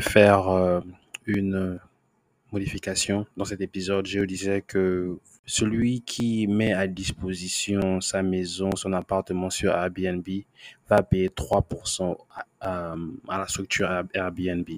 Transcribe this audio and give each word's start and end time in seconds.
faire 0.00 0.48
euh, 0.48 0.80
une 1.26 1.78
modification 2.50 3.26
dans 3.36 3.44
cet 3.44 3.60
épisode. 3.60 4.06
Je 4.06 4.20
disais 4.20 4.62
que 4.62 5.18
celui 5.44 6.02
qui 6.02 6.46
met 6.46 6.72
à 6.72 6.86
disposition 6.86 8.00
sa 8.00 8.22
maison, 8.22 8.70
son 8.76 8.92
appartement 8.92 9.50
sur 9.50 9.72
Airbnb 9.72 10.26
va 10.88 11.02
payer 11.02 11.28
3% 11.28 12.16
à, 12.60 12.94
à 13.28 13.38
la 13.38 13.48
structure 13.48 14.04
Airbnb. 14.14 14.68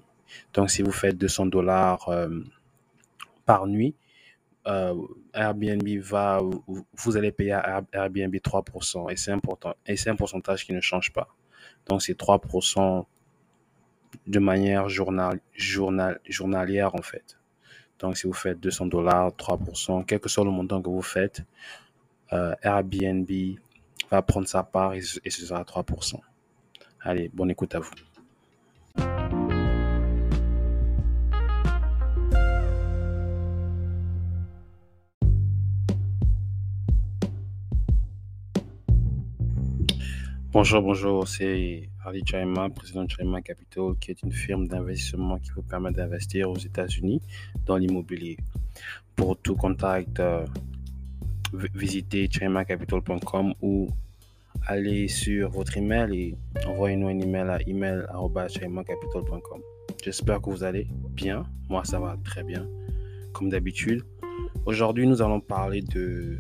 Donc, 0.53 0.71
si 0.71 0.83
vous 0.83 0.93
faites 0.93 1.17
200 1.17 1.47
dollars 1.47 2.09
euh, 2.09 2.29
par 3.45 3.67
nuit, 3.67 3.95
euh, 4.67 4.95
Airbnb 5.35 5.87
va, 6.01 6.41
vous 6.97 7.17
allez 7.17 7.31
payer 7.31 7.53
à 7.53 7.85
Airbnb 7.93 8.35
3%. 8.35 9.13
Et 9.13 9.17
c'est 9.17 9.33
important. 9.33 9.75
Et 9.87 9.97
c'est 9.97 10.11
un 10.11 10.17
pourcentage 10.17 10.65
qui 10.65 10.73
ne 10.73 10.81
change 10.81 11.13
pas. 11.13 11.29
Donc, 11.87 12.03
c'est 12.03 12.19
3% 12.19 13.05
de 14.27 14.39
manière 14.39 14.89
journal, 14.89 15.41
journal, 15.55 16.21
journalière, 16.29 16.95
en 16.95 17.03
fait. 17.03 17.39
Donc, 17.99 18.17
si 18.17 18.27
vous 18.27 18.33
faites 18.33 18.61
200 18.61 18.87
dollars, 18.87 19.31
3%, 19.31 20.05
quel 20.05 20.21
que 20.21 20.29
soit 20.29 20.45
le 20.45 20.51
montant 20.51 20.83
que 20.83 20.91
vous 20.91 21.03
faites, 21.03 21.43
euh, 22.33 22.55
Airbnb 22.63 23.31
va 24.11 24.23
prendre 24.23 24.49
sa 24.49 24.63
part 24.63 24.95
et, 24.95 25.03
et 25.25 25.31
ce 25.31 25.47
sera 25.47 25.63
3%. 25.63 26.21
Allez, 27.01 27.31
bonne 27.33 27.51
écoute 27.51 27.75
à 27.75 27.81
vous. 27.81 27.91
Bonjour, 40.55 40.83
bonjour, 40.83 41.27
c'est 41.27 41.89
Ali 42.05 42.23
Chaima, 42.25 42.71
président 42.71 43.03
de 43.03 43.11
Chaima 43.11 43.43
Capital, 43.43 43.97
qui 44.01 44.13
est 44.13 44.23
une 44.23 44.31
firme 44.31 44.69
d'investissement 44.69 45.37
qui 45.41 45.51
vous 45.51 45.63
permet 45.63 45.91
d'investir 45.91 46.49
aux 46.49 46.57
États-Unis 46.57 47.21
dans 47.67 47.77
l'immobilier. 47.77 48.37
Pour 49.17 49.37
tout 49.37 49.57
contact, 49.57 50.21
euh, 50.21 50.47
visitez 51.75 52.29
chaimacapital.com 52.31 53.55
ou 53.63 53.89
allez 54.65 55.09
sur 55.09 55.51
votre 55.51 55.77
email 55.77 56.17
et 56.17 56.37
envoyez-nous 56.69 57.09
un 57.09 57.19
email 57.19 57.51
à 57.51 57.59
email.chaimacapital.com. 57.67 59.61
J'espère 60.05 60.41
que 60.41 60.51
vous 60.51 60.63
allez 60.63 60.87
bien. 61.11 61.43
Moi, 61.69 61.85
ça 61.85 61.99
va 61.99 62.17
très 62.23 62.45
bien, 62.45 62.69
comme 63.33 63.49
d'habitude. 63.49 64.05
Aujourd'hui, 64.67 65.09
nous 65.09 65.21
allons 65.21 65.41
parler 65.41 65.83
de 65.83 66.39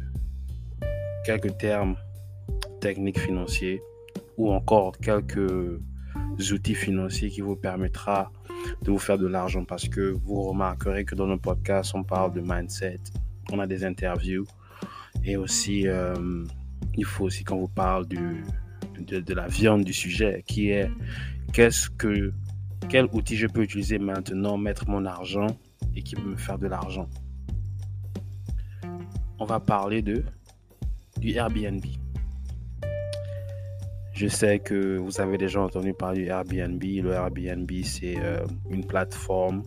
quelques 1.26 1.58
termes 1.58 1.96
techniques 2.80 3.18
financiers 3.18 3.82
ou 4.36 4.52
encore 4.52 4.96
quelques 4.98 5.80
outils 6.52 6.74
financiers 6.74 7.30
qui 7.30 7.40
vous 7.40 7.56
permettra 7.56 8.32
de 8.82 8.90
vous 8.90 8.98
faire 8.98 9.18
de 9.18 9.26
l'argent 9.26 9.64
parce 9.64 9.88
que 9.88 10.16
vous 10.24 10.42
remarquerez 10.42 11.04
que 11.04 11.14
dans 11.14 11.26
nos 11.26 11.38
podcasts, 11.38 11.94
on 11.94 12.02
parle 12.02 12.32
de 12.32 12.40
mindset, 12.40 13.00
on 13.52 13.58
a 13.58 13.66
des 13.66 13.84
interviews 13.84 14.46
et 15.24 15.36
aussi, 15.36 15.86
euh, 15.86 16.44
il 16.96 17.04
faut 17.04 17.24
aussi 17.24 17.44
qu'on 17.44 17.58
vous 17.58 17.68
parle 17.68 18.06
de, 18.06 19.20
de, 19.20 19.34
la 19.34 19.46
viande 19.46 19.84
du 19.84 19.92
sujet 19.92 20.42
qui 20.46 20.70
est 20.70 20.90
qu'est-ce 21.52 21.88
que, 21.90 22.32
quel 22.88 23.06
outil 23.12 23.36
je 23.36 23.46
peux 23.46 23.62
utiliser 23.62 23.98
maintenant, 23.98 24.56
mettre 24.58 24.88
mon 24.88 25.04
argent 25.04 25.46
et 25.94 26.02
qui 26.02 26.14
peut 26.14 26.28
me 26.28 26.36
faire 26.36 26.58
de 26.58 26.66
l'argent. 26.66 27.08
On 29.38 29.44
va 29.44 29.60
parler 29.60 30.02
de 30.02 30.24
du 31.18 31.32
Airbnb. 31.32 31.84
Je 34.14 34.28
sais 34.28 34.60
que 34.60 34.96
vous 34.96 35.20
avez 35.20 35.36
déjà 35.38 35.60
entendu 35.60 35.92
parler 35.92 36.26
Airbnb. 36.26 36.80
Le 36.80 37.10
Airbnb, 37.10 37.68
c'est 37.82 38.14
euh, 38.16 38.46
une 38.70 38.86
plateforme 38.86 39.64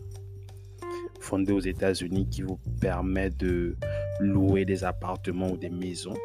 fondée 1.20 1.52
aux 1.52 1.60
États-Unis 1.60 2.30
qui 2.30 2.44
vous 2.44 2.58
permet 2.80 3.30
de 3.30 3.76
louer 4.22 4.64
des 4.64 4.86
appartements 4.86 5.52
ou 5.52 5.58
des 5.58 5.70
maisons 5.70 6.16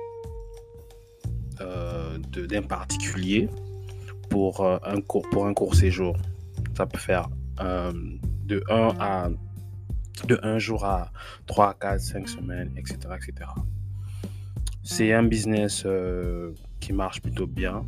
euh, 1.60 2.16
d'un 2.18 2.62
particulier 2.62 3.48
pour, 4.30 4.60
euh, 4.60 4.78
un 4.84 5.00
court, 5.00 5.28
pour 5.32 5.48
un 5.48 5.52
court 5.52 5.74
séjour. 5.74 6.16
Ça 6.76 6.86
peut 6.86 6.98
faire 6.98 7.28
de 7.58 8.62
1 8.70 8.96
à 9.00 9.30
de 10.28 10.38
1 10.42 10.58
jour 10.58 10.84
à 10.84 11.10
3, 11.46 11.74
4, 11.74 12.00
5 12.00 12.28
semaines, 12.28 12.70
etc. 12.76 12.98
etc. 13.16 13.50
C'est 14.84 15.12
un 15.12 15.24
business 15.24 15.84
qui 16.78 16.92
marche 16.92 17.20
plutôt 17.20 17.46
bien 17.46 17.84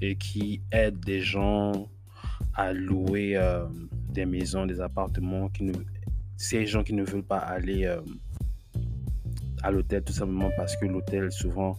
et 0.00 0.16
qui 0.16 0.62
aide 0.72 1.00
des 1.00 1.20
gens 1.20 1.88
à 2.54 2.72
louer 2.72 3.36
euh, 3.36 3.66
des 4.10 4.26
maisons, 4.26 4.66
des 4.66 4.80
appartements, 4.80 5.48
qui 5.48 5.64
ne, 5.64 5.72
ces 6.36 6.66
gens 6.66 6.82
qui 6.82 6.92
ne 6.92 7.04
veulent 7.04 7.22
pas 7.22 7.38
aller 7.38 7.84
euh, 7.84 8.00
à 9.62 9.70
l'hôtel 9.70 10.02
tout 10.02 10.12
simplement 10.12 10.50
parce 10.56 10.76
que 10.76 10.86
l'hôtel 10.86 11.32
souvent 11.32 11.76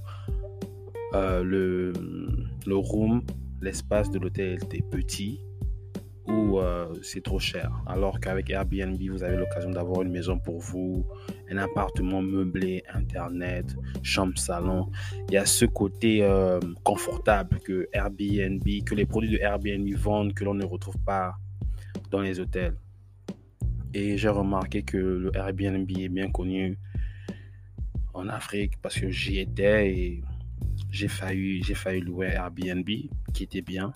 euh, 1.13 1.43
le, 1.43 1.93
le 2.65 2.75
room, 2.75 3.23
l'espace 3.61 4.11
de 4.11 4.19
l'hôtel 4.19 4.59
est 4.71 4.89
petit 4.89 5.39
ou 6.27 6.59
euh, 6.59 6.93
c'est 7.01 7.23
trop 7.23 7.39
cher. 7.39 7.71
Alors 7.85 8.19
qu'avec 8.19 8.49
Airbnb, 8.49 9.01
vous 9.09 9.23
avez 9.23 9.37
l'occasion 9.37 9.69
d'avoir 9.69 10.01
une 10.01 10.11
maison 10.11 10.37
pour 10.37 10.59
vous, 10.59 11.05
un 11.49 11.57
appartement 11.57 12.21
meublé, 12.21 12.83
internet, 12.93 13.75
chambre, 14.03 14.37
salon. 14.37 14.89
Il 15.29 15.35
y 15.35 15.37
a 15.37 15.45
ce 15.45 15.65
côté 15.65 16.23
euh, 16.23 16.59
confortable 16.83 17.59
que 17.59 17.87
Airbnb, 17.93 18.63
que 18.85 18.95
les 18.95 19.05
produits 19.05 19.31
de 19.31 19.37
Airbnb 19.37 19.87
vendent, 19.95 20.33
que 20.33 20.43
l'on 20.43 20.53
ne 20.53 20.65
retrouve 20.65 20.97
pas 20.99 21.35
dans 22.11 22.21
les 22.21 22.39
hôtels. 22.39 22.75
Et 23.93 24.17
j'ai 24.17 24.29
remarqué 24.29 24.83
que 24.83 24.97
le 24.97 25.31
Airbnb 25.35 25.89
est 25.97 26.09
bien 26.09 26.29
connu 26.29 26.77
en 28.13 28.27
Afrique 28.27 28.73
parce 28.81 28.99
que 28.99 29.09
j'y 29.09 29.39
étais 29.39 29.91
et 29.91 30.23
j'ai 30.91 31.07
failli, 31.07 31.63
j'ai 31.63 31.73
failli 31.73 32.01
louer 32.01 32.27
Airbnb 32.27 32.87
qui 33.33 33.43
était 33.43 33.61
bien. 33.61 33.91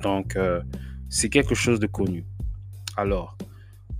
Donc, 0.00 0.36
euh, 0.36 0.60
c'est 1.12 1.28
quelque 1.28 1.54
chose 1.54 1.78
de 1.78 1.86
connu. 1.86 2.24
Alors, 2.96 3.36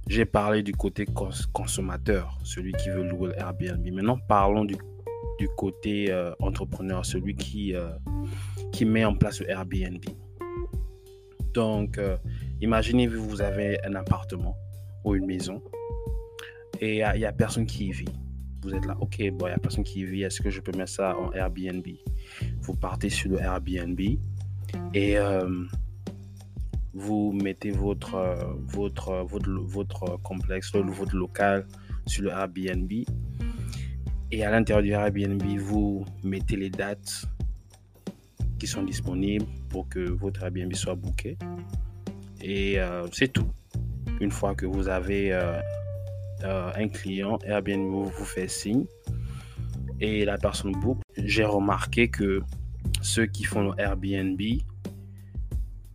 j'ai 0.09 0.25
parlé 0.25 0.63
du 0.63 0.73
côté 0.73 1.05
cons 1.05 1.29
consommateur, 1.53 2.39
celui 2.43 2.73
qui 2.73 2.89
veut 2.89 3.07
louer 3.07 3.33
Airbnb. 3.37 3.87
Maintenant, 3.93 4.19
parlons 4.27 4.65
du, 4.65 4.77
côté 5.57 6.11
euh, 6.11 6.33
entrepreneur, 6.41 7.05
celui 7.05 7.35
qui, 7.35 7.75
euh, 7.75 7.91
qui 8.73 8.87
met 8.87 9.05
en 9.05 9.15
place 9.15 9.41
le 9.41 9.51
Airbnb. 9.51 10.03
Donc, 11.53 11.99
euh, 11.99 12.17
imaginez 12.63 13.09
vous 13.09 13.43
avez 13.43 13.79
un 13.85 13.95
appartement 13.95 14.57
ou 15.05 15.15
une 15.15 15.27
maison 15.27 15.63
et 16.81 17.01
il 17.01 17.19
n'y 17.19 17.25
a, 17.25 17.29
a, 17.29 17.33
personne 17.33 17.67
qui 17.67 17.89
y 17.89 17.93
vit. 17.93 18.15
Vous 18.63 18.75
êtes 18.75 18.87
là, 18.87 18.97
ok, 19.01 19.19
bon, 19.33 19.47
il 19.47 19.51
n'y 19.51 19.55
a 19.55 19.59
personne 19.59 19.85
qui 19.85 20.01
y 20.01 20.05
vit, 20.05 20.23
est-ce 20.23 20.41
que 20.41 20.49
je 20.49 20.61
peux 20.61 20.73
mettre 20.79 20.93
ça 20.93 21.15
en 21.19 21.31
Airbnb? 21.33 21.87
Vous 22.61 22.75
partez 22.75 23.11
sur 23.11 23.33
le 23.33 23.39
Airbnb 23.39 24.01
et 24.95 25.19
vous 26.95 27.33
mettez 27.33 27.71
votre, 27.71 28.15
euh, 28.15 28.35
votre, 28.67 29.25
votre, 29.25 29.51
votre 29.51 30.23
complexe, 30.23 30.73
votre 30.75 31.17
local 31.17 31.67
sur 32.07 32.25
le 32.25 32.31
Airbnb. 32.31 32.91
Et 34.31 34.45
à 34.45 34.51
l'intérieur 34.51 34.83
du 34.83 34.93
Airbnb, 34.93 35.43
vous 35.59 36.05
mettez 36.23 36.57
les 36.57 36.71
dates 36.71 37.27
qui 38.59 38.67
sont 38.67 38.83
disponibles 38.83 39.47
pour 39.69 39.89
que 39.89 40.01
votre 40.01 40.43
Airbnb 40.43 40.73
soit 40.75 40.95
booké. 40.95 41.37
Et 42.41 42.81
euh, 42.81 43.07
c'est 43.13 43.33
tout. 43.33 43.49
Une 44.21 44.31
fois 44.31 44.55
que 44.55 44.67
vous 44.67 44.89
avez 44.89 45.33
euh, 45.33 45.61
euh, 46.45 46.71
un 46.75 46.89
client, 46.89 47.39
Airbnb 47.45 47.91
vous, 47.91 48.05
vous 48.05 48.25
fait 48.25 48.49
signe 48.49 48.85
et 50.01 50.25
la 50.25 50.39
personne 50.39 50.73
book. 50.73 50.99
J'ai 51.17 51.45
remarqué 51.45 52.09
que 52.09 52.41
ceux 53.01 53.27
qui 53.27 53.45
font 53.45 53.63
le 53.63 53.73
Airbnb 53.79 54.41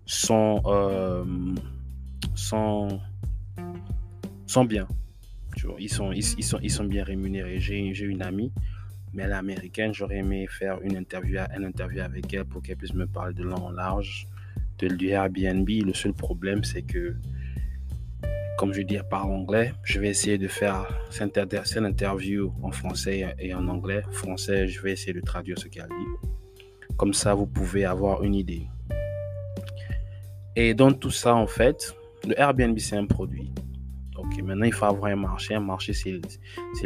sont, 0.07 0.62
euh, 0.66 1.23
sont, 2.34 3.00
sont 4.48 4.65
bien. 4.65 4.88
Ils, 5.80 5.89
sont, 5.89 6.12
ils, 6.12 6.24
sont, 6.24 6.59
ils 6.62 6.71
sont 6.71 6.86
bien 6.86 7.04
rémunérés. 7.04 7.59
J'ai 7.59 8.06
une 8.06 8.21
amie, 8.21 8.51
mais 9.13 9.24
elle 9.24 9.31
est 9.31 9.36
américaine. 9.36 9.94
J'aurais 9.94 10.18
aimé 10.18 10.48
faire 10.48 10.80
une 10.81 10.95
interview, 10.95 11.39
une 11.56 11.65
interview 11.65 12.01
avec 12.01 12.33
elle 12.33 12.45
pour 12.45 12.62
qu'elle 12.62 12.77
puisse 12.77 12.94
me 12.94 13.06
parler 13.06 13.33
de 13.33 13.44
long 13.44 13.57
en 13.57 13.71
large 13.71 14.27
de, 14.80 14.88
du 14.88 15.09
Airbnb. 15.09 15.68
Le 15.68 15.94
seul 15.94 16.13
problème, 16.13 16.63
c'est 16.63 16.83
que, 16.83 17.15
comme 18.57 18.71
je 18.71 18.81
dis, 18.81 18.98
parle 19.10 19.31
anglais. 19.31 19.74
Je 19.83 20.00
vais 20.00 20.10
essayer 20.10 20.38
de 20.38 20.48
faire 20.48 20.88
cette 21.10 21.38
interview 21.38 22.53
en 22.62 22.71
français 22.71 23.36
et 23.39 23.53
en 23.53 23.68
anglais. 23.68 24.03
Français, 24.12 24.68
je 24.68 24.81
vais 24.81 24.94
essayer 24.94 25.13
de 25.13 25.21
traduire 25.21 25.60
ce 25.60 25.68
qu'elle 25.68 25.89
dit. 25.89 26.27
Comme 26.95 27.13
ça, 27.13 27.33
vous 27.33 27.48
pouvez 27.48 27.83
avoir 27.83 28.24
une 28.24 28.36
idée. 28.36 28.68
Et 30.59 30.74
dans 30.74 30.92
tout 30.92 31.12
ça, 31.12 31.36
en 31.36 31.45
fait, 31.45 31.95
le 32.27 32.33
Airbnb, 32.39 32.80
c'est 32.80 32.98
un 32.98 33.06
produit. 33.06 33.51
Ok, 34.15 34.42
maintenant, 34.42 34.65
il 34.65 34.74
faut 34.74 34.86
avoir 34.86 35.12
un 35.12 35.15
marché. 35.15 35.54
Un 35.54 35.59
marché, 35.59 35.94
c'est 35.94 36.19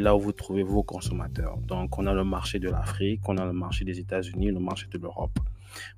là 0.01 0.13
où 0.13 0.19
vous 0.19 0.33
trouvez 0.33 0.62
vos 0.62 0.83
consommateurs. 0.83 1.57
Donc, 1.69 1.97
on 1.97 2.06
a 2.06 2.13
le 2.13 2.25
marché 2.25 2.59
de 2.59 2.69
l'Afrique, 2.69 3.21
on 3.29 3.38
a 3.38 3.45
le 3.45 3.53
marché 3.53 3.85
des 3.85 3.97
États-Unis, 3.97 4.47
le 4.47 4.59
marché 4.59 4.88
de 4.91 4.97
l'Europe. 4.97 5.39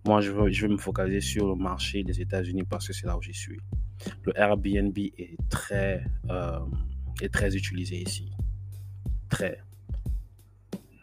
Moi, 0.05 0.21
je 0.21 0.29
veux, 0.29 0.51
je 0.51 0.67
me 0.67 0.77
focaliser 0.77 1.19
sur 1.19 1.47
le 1.47 1.55
marché 1.55 2.03
des 2.03 2.21
États-Unis 2.21 2.61
parce 2.61 2.85
que 2.85 2.93
c'est 2.93 3.07
là 3.07 3.17
où 3.17 3.23
j'y 3.23 3.33
suis. 3.33 3.59
le 4.23 4.39
Airbnb 4.39 4.95
est 4.95 5.35
très, 5.49 6.03
euh, 6.29 6.59
est 7.23 7.33
très 7.33 7.55
utilisé 7.55 8.03
ici. 8.03 8.29
Très. 9.29 9.57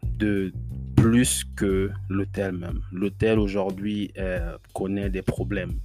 De 0.05 0.53
plus 0.95 1.43
que 1.57 1.91
l'hôtel 2.09 2.53
même. 2.53 2.81
L'hôtel 2.93 3.41
aujourd'hui 3.41 4.13
euh, 4.19 4.57
connaît 4.73 5.11
des 5.11 5.23
problèmes 5.23 5.81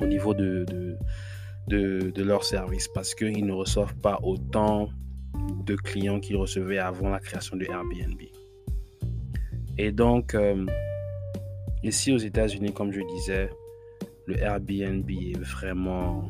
au 0.00 0.06
niveau 0.06 0.34
de, 0.34 0.64
de, 1.68 2.10
de, 2.10 2.22
leur 2.22 2.44
service 2.44 2.88
parce 2.88 3.14
qu'ils 3.14 3.44
ne 3.44 3.52
reçoivent 3.52 3.96
pas 3.96 4.18
autant 4.22 4.90
de 5.64 5.76
clients 5.76 6.20
qu'ils 6.20 6.36
recevaient 6.36 6.78
avant 6.78 7.10
la 7.10 7.20
création 7.20 7.56
de 7.56 7.64
Airbnb. 7.64 8.20
Et 9.76 9.92
donc, 9.92 10.34
euh, 10.34 10.66
ici 11.82 12.12
aux 12.12 12.18
États-Unis, 12.18 12.72
comme 12.72 12.92
je 12.92 13.00
disais, 13.00 13.50
le 14.26 14.36
Airbnb 14.38 15.08
est 15.10 15.38
vraiment, 15.38 16.28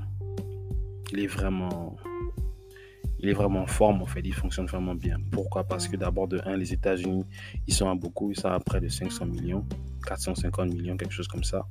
il 1.13 1.21
est 1.21 1.27
vraiment, 1.27 1.97
il 3.21 3.29
est 3.29 3.33
vraiment 3.33 3.63
en 3.63 3.67
forme 3.67 4.03
en 4.03 4.07
fait, 4.07 4.21
il 4.25 4.35
fonctionne 4.35 4.67
vraiment 4.67 4.95
bien. 4.95 5.17
Pourquoi? 5.33 5.65
Parce 5.65 5.89
que 5.89 5.97
d'abord 5.97 6.29
de 6.29 6.41
1, 6.45 6.57
les 6.57 6.73
États-Unis, 6.73 7.25
ils 7.67 7.75
sont 7.75 7.89
à 7.89 7.95
beaucoup, 7.95 8.31
ils 8.31 8.39
sont 8.39 8.49
à 8.49 8.61
près 8.61 8.81
de 8.81 8.89
500 8.89 9.27
millions, 9.27 9.65
450 10.07 10.73
millions, 10.73 10.97
quelque 10.97 11.15
chose 11.15 11.29
comme 11.29 11.45
ça. 11.45 11.67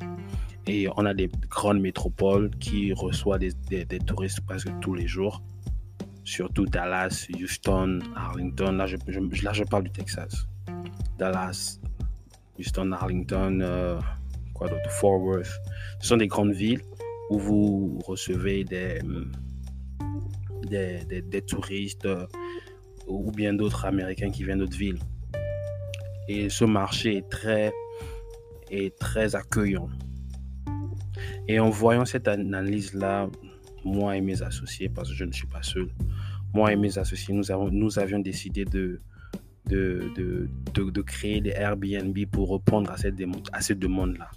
Et 0.68 0.90
on 0.98 1.06
a 1.06 1.14
des 1.14 1.30
grandes 1.50 1.80
métropoles 1.80 2.50
qui 2.60 2.92
reçoivent 2.92 3.40
des, 3.40 3.86
des, 3.86 4.00
touristes 4.00 4.42
presque 4.42 4.68
tous 4.82 4.94
les 4.94 5.08
jours, 5.08 5.42
surtout 6.26 6.66
Dallas, 6.66 7.28
Houston, 7.40 8.00
Arlington. 8.16 8.74
Là, 8.74 8.86
je, 8.86 8.98
là, 9.44 9.54
je 9.54 9.64
parle 9.64 9.84
du 9.84 9.92
Texas. 9.92 10.46
Dallas, 11.18 11.80
Houston, 12.60 12.92
Arlington, 12.92 13.60
euh, 13.62 13.98
quoi 14.54 14.68
d'autre, 14.68 14.92
Fort 14.92 15.22
Worth. 15.22 15.50
Ce 16.02 16.10
sont 16.10 16.18
des 16.18 16.28
grandes 16.28 16.54
villes 16.54 16.82
où 17.30 17.40
vous 17.40 18.00
recevez 18.06 18.66
des, 18.66 19.00
des, 20.70 21.22
des, 21.22 21.42
touristes 21.44 22.06
euh, 22.06 22.28
ou 23.08 23.32
bien 23.32 23.54
d'autres 23.54 23.86
Américains 23.86 24.32
qui 24.32 24.44
viennent 24.44 24.60
d'autres 24.60 24.78
villes. 24.78 25.00
Et 26.28 26.50
ce 26.50 26.66
marché 26.66 27.18
est 27.18 27.30
très, 27.30 27.72
est 28.70 28.98
très 29.00 29.34
accueillant. 29.34 29.88
Et 31.48 31.60
en 31.60 31.70
voyant 31.70 32.06
cette 32.06 32.28
analyse-là, 32.28 33.30
moi 33.86 34.18
et 34.18 34.22
mes 34.22 34.42
associés, 34.42 34.90
parce 34.90 35.10
que 35.10 35.16
je 35.16 35.24
ne 35.24 35.32
suis 35.32 35.48
pas 35.48 35.64
seul, 35.64 35.88
moi 36.54 36.72
et 36.74 36.76
mes 36.76 36.98
associés, 36.98 37.34
nous, 37.34 37.52
avons, 37.52 37.70
nous 37.70 38.00
avions 38.00 38.20
décidé 38.20 38.66
de, 38.66 39.00
de, 39.70 40.12
de, 40.16 40.90
de, 40.90 41.02
créer 41.02 41.42
des 41.42 41.52
Airbnb 41.52 42.18
pour 42.32 42.52
répondre 42.52 42.92
à 42.92 42.98
cette, 42.98 43.16
à 43.54 43.62
cette 43.62 43.80
demande-là. 43.80 44.30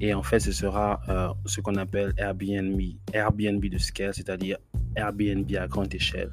Et 0.00 0.14
en 0.14 0.22
fait, 0.22 0.40
ce 0.40 0.52
sera 0.52 1.00
euh, 1.08 1.28
ce 1.46 1.60
qu'on 1.60 1.74
appelle 1.76 2.12
Airbnb, 2.16 2.80
Airbnb 3.12 3.64
de 3.64 3.78
scale, 3.78 4.14
c'est-à-dire 4.14 4.58
Airbnb 4.94 5.50
à 5.56 5.66
grande 5.66 5.92
échelle. 5.94 6.30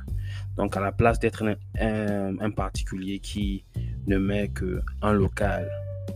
Donc, 0.57 0.77
à 0.77 0.79
la 0.79 0.91
place 0.91 1.19
d'être 1.19 1.43
un, 1.79 2.35
un, 2.39 2.51
particulier 2.51 3.19
qui 3.19 3.65
ne 4.07 4.17
met 4.17 4.49
qu'un 4.49 5.13
local 5.13 5.69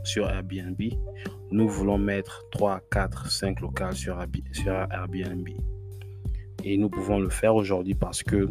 sur 0.03 0.29
Airbnb, 0.29 0.81
nous 1.51 1.67
voulons 1.67 1.97
mettre 1.97 2.45
3, 2.51 2.81
4, 2.91 3.31
5 3.31 3.59
locales 3.61 3.95
sur, 3.95 4.19
Airbnb. 4.19 5.47
Et 6.63 6.77
nous 6.77 6.89
pouvons 6.89 7.19
le 7.19 7.29
faire 7.29 7.55
aujourd'hui 7.55 7.95
parce 7.95 8.21
que 8.23 8.49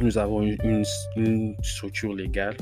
nous 0.00 0.18
avons 0.18 0.42
une, 0.42 0.84
structure 1.62 2.14
légale 2.14 2.56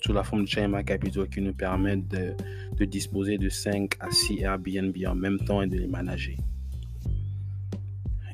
sous 0.00 0.12
la 0.12 0.22
forme 0.22 0.44
de 0.44 0.48
China 0.48 0.82
Capital 0.82 1.28
qui 1.28 1.40
nous 1.40 1.54
permet 1.54 1.96
de, 1.96 2.84
disposer 2.84 3.38
de 3.38 3.48
5 3.48 3.94
à 4.00 4.10
6 4.10 4.42
Airbnb 4.42 4.96
en 5.06 5.14
même 5.14 5.38
temps 5.38 5.62
et 5.62 5.66
de 5.66 5.78
les 5.78 5.86
manager. 5.86 6.36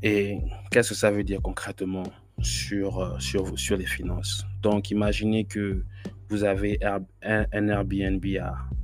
Et 0.03 0.39
qu'est-ce 0.71 0.91
que 0.91 0.95
ça 0.95 1.11
veut 1.11 1.23
dire 1.23 1.41
concrètement 1.41 2.03
sur, 2.41 2.99
euh, 2.99 3.19
sur 3.21 3.77
les 3.77 3.87
finances? 3.87 4.45
Donc, 4.61 4.91
imaginez 4.91 5.45
que 5.45 5.85
vous 6.33 6.45
avez 6.45 6.79
un, 6.83 7.69
Airbnb 7.69 8.25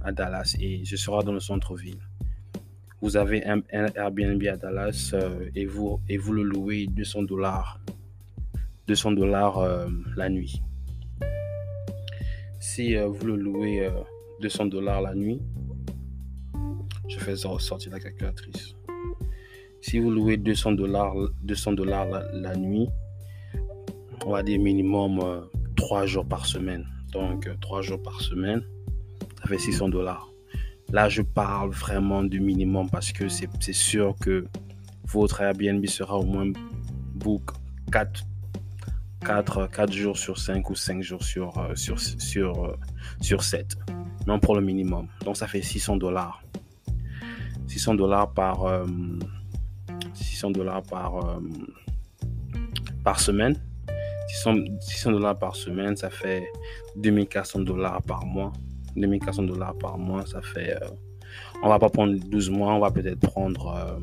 à, 0.05 0.13
Dallas 0.13 0.55
et 0.61 0.85
je 0.85 0.97
serai 0.97 1.25
dans 1.25 1.33
le 1.33 1.41
centre-ville. 1.41 1.99
Vous 3.01 3.17
avez 3.17 3.43
un, 3.47 3.63
Airbnb 3.73 4.45
à 4.45 4.59
Dallas 4.59 5.13
euh, 5.15 5.49
et, 5.55 5.65
vous, 5.65 5.99
et 6.11 6.19
vous 6.19 6.35
le 6.35 6.43
louez 6.43 6.87
200 6.89 7.23
dollars 7.23 7.81
200 8.87 9.13
dollars 9.13 9.59
euh, 9.61 9.89
la 10.15 10.29
nuit. 10.29 10.61
Si 12.61 12.95
euh, 12.95 13.07
vous 13.07 13.27
le 13.27 13.37
louez 13.37 13.91
200 14.43 14.67
euh, 14.67 14.69
dollars 14.69 15.01
la 15.01 15.15
nuit, 15.15 15.41
je 17.09 17.19
fais 17.19 17.35
sortir 17.35 17.93
la 17.93 17.99
calculatrice. 17.99 18.75
Si 19.81 19.99
vous 19.99 20.11
louez 20.11 20.37
200 20.37 20.73
dollars 20.73 21.15
200 21.45 21.73
dollars 21.73 22.09
la, 22.35 22.57
nuit, 22.57 22.89
on 24.27 24.33
va 24.33 24.43
dire 24.43 24.61
minimum 24.61 25.49
3 25.77 26.05
jours 26.05 26.27
par 26.27 26.45
semaine. 26.45 26.85
Donc 27.13 27.49
3 27.61 27.83
jours 27.83 28.03
par 28.03 28.21
semaine, 28.21 28.63
ça 29.41 29.49
fait 29.49 29.59
600 29.59 29.89
dollars. 29.89 30.29
Là, 30.93 31.09
je 31.09 31.23
parle 31.23 31.71
vraiment 31.71 32.23
du 32.23 32.41
minimum 32.41 32.89
parce 32.91 33.13
que 33.13 33.29
c'est 33.29 33.73
sûr 33.73 34.15
que 34.21 34.47
votre 35.05 35.41
Airbnb 35.41 35.85
sera 35.87 36.19
au 36.19 36.25
moins 36.25 36.51
book 37.15 37.51
4 37.93 38.25
4, 39.25 39.67
4 39.67 39.93
jours 39.93 40.17
sur 40.17 40.39
5 40.39 40.71
ou 40.71 40.75
5 40.75 41.03
jours 41.03 41.23
sur, 41.23 41.59
euh, 41.59 41.75
sur, 41.75 41.99
sur, 42.01 42.65
euh, 42.65 42.77
sur 43.21 43.43
7. 43.43 43.77
Non 44.27 44.39
pour 44.39 44.55
le 44.55 44.63
minimum. 44.63 45.09
Donc 45.25 45.37
ça 45.37 45.47
fait 45.47 45.63
600 45.63 45.97
dollars. 45.97 46.43
600 47.67 47.95
dollars 47.97 48.33
par, 48.33 48.85
600 50.15 50.49
euh, 50.49 50.53
dollars 50.53 50.83
par, 50.83 51.41
par 53.05 53.21
semaine. 53.21 53.57
600, 54.29 55.11
dollars 55.11 55.39
par 55.39 55.57
semaine, 55.57 55.97
ça 55.97 56.11
fait 56.11 56.47
2400 56.97 57.61
dollars 57.61 58.03
par 58.03 58.25
mois. 58.25 58.53
2400 58.97 59.45
dollars 59.45 59.77
par 59.79 59.99
mois, 59.99 60.27
ça 60.27 60.41
fait... 60.43 60.77
on 61.63 61.69
va 61.69 61.79
pas 61.79 61.89
prendre 61.89 62.19
12 62.19 62.51
mois, 62.51 62.75
on 62.75 62.81
va 62.81 62.91
peut-être 62.91 63.21
prendre 63.21 63.99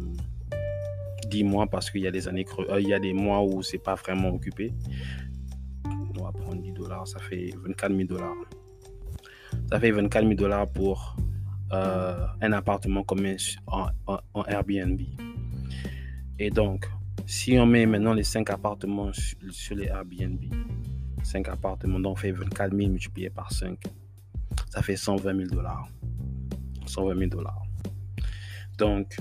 10 1.25 1.43
mois 1.43 1.67
parce 1.67 1.89
qu'il 1.89 2.01
y 2.01 2.07
a 2.07 2.11
des 2.11 2.27
années 2.27 2.45
euh, 2.59 2.79
il 2.79 2.87
y 2.87 2.93
a 2.93 2.99
des 2.99 3.13
mois 3.13 3.41
où 3.43 3.61
c'est 3.61 3.77
pas 3.77 3.95
vraiment 3.95 4.29
occupé. 4.29 4.73
On 6.17 6.23
va 6.23 6.31
prendre 6.31 6.61
10 6.61 6.71
dollars, 6.71 7.07
ça 7.07 7.19
fait 7.19 7.53
24 7.63 7.95
000 7.95 8.07
dollars. 8.07 8.35
Ça 9.69 9.79
fait 9.79 9.91
24 9.91 10.23
000 10.23 10.35
dollars 10.35 10.67
pour 10.67 11.15
euh, 11.73 12.25
un 12.41 12.51
appartement 12.53 13.05
en, 13.67 14.43
Airbnb. 14.47 15.01
Et 16.39 16.49
donc, 16.49 16.87
si 17.25 17.57
on 17.57 17.65
met 17.65 17.85
maintenant 17.85 18.13
les 18.13 18.23
5 18.23 18.49
appartements 18.49 19.11
sur, 19.13 19.75
les 19.75 19.85
Airbnb, 19.85 20.39
5 21.23 21.47
appartements, 21.49 21.99
donc 21.99 22.13
on 22.13 22.15
fait 22.15 22.31
24 22.31 22.75
000 22.75 22.89
multiplié 22.91 23.29
par 23.29 23.51
5, 23.51 23.79
ça 24.69 24.81
fait 24.81 24.95
120 24.95 25.35
000 25.35 25.49
dollars. 25.49 25.87
120 26.85 27.17
000 27.17 27.29
dollars. 27.29 27.63
Donc, 28.77 29.17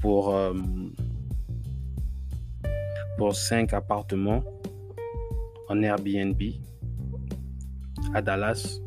pour, 0.00 0.34
euh, 0.34 0.54
pour 3.16 3.34
5 3.34 3.72
appartements 3.72 4.42
en 5.68 5.82
Airbnb 5.82 6.40
à 8.14 8.22
Dallas, 8.22 8.80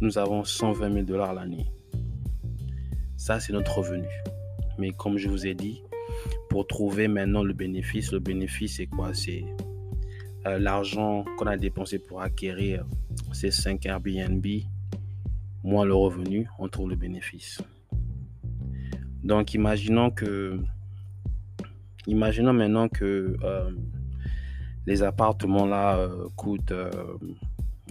nous 0.00 0.18
avons 0.18 0.44
120 0.44 0.92
000 0.92 1.04
dollars 1.04 1.34
l'année. 1.34 1.66
Ça, 3.16 3.40
c'est 3.40 3.52
notre 3.52 3.78
revenu. 3.78 4.08
Mais 4.78 4.90
comme 4.90 5.16
je 5.16 5.28
vous 5.28 5.46
ai 5.46 5.54
dit, 5.54 5.82
trouver 6.64 7.08
maintenant 7.08 7.42
le 7.42 7.52
bénéfice, 7.52 8.12
le 8.12 8.20
bénéfice, 8.20 8.76
c'est 8.76 8.86
quoi? 8.86 9.14
C'est 9.14 9.44
euh, 10.46 10.58
l'argent 10.58 11.24
qu'on 11.36 11.46
a 11.46 11.56
dépensé 11.56 11.98
pour 11.98 12.22
acquérir 12.22 12.86
ces 13.32 13.50
5 13.50 13.84
Airbnb, 13.86 14.46
moins 15.64 15.84
le 15.84 15.94
revenu, 15.94 16.48
on 16.58 16.68
trouve 16.68 16.90
le 16.90 16.96
bénéfice. 16.96 17.60
Donc, 19.22 19.54
imaginons 19.54 20.10
que 20.10 20.60
Imaginons 22.08 22.52
maintenant 22.52 22.88
que 22.88 23.36
euh, 23.42 23.70
les 24.86 25.02
appartements 25.02 25.66
là 25.66 25.96
euh, 25.96 26.28
coûtent, 26.36 26.70
euh, 26.70 26.90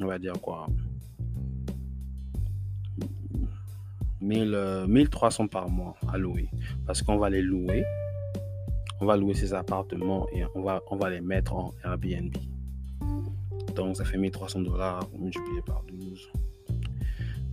on 0.01 0.05
va 0.05 0.19
dire 0.19 0.34
quoi, 0.41 0.67
1000, 4.22 4.86
1300 4.88 5.48
par 5.48 5.69
mois 5.69 5.95
à 6.07 6.17
louer. 6.17 6.48
Parce 6.86 7.01
qu'on 7.01 7.17
va 7.17 7.29
les 7.29 7.41
louer. 7.41 7.84
Louer 9.15 9.33
ces 9.33 9.53
appartements 9.53 10.27
et 10.31 10.43
on 10.55 10.62
va, 10.62 10.81
on 10.89 10.97
les 11.07 11.21
mettre 11.21 11.55
en 11.55 11.71
Airbnb. 11.83 12.35
Donc 13.75 13.97
ça 13.97 14.05
fait 14.05 14.17
1300 14.17 14.62
dollars 14.62 15.07
multiplié 15.17 15.62
par 15.65 15.83
12. 15.83 16.29